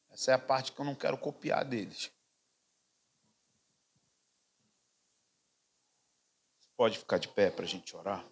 [0.09, 2.09] Essa é a parte que eu não quero copiar deles.
[6.77, 8.25] Pode ficar de pé para a gente orar?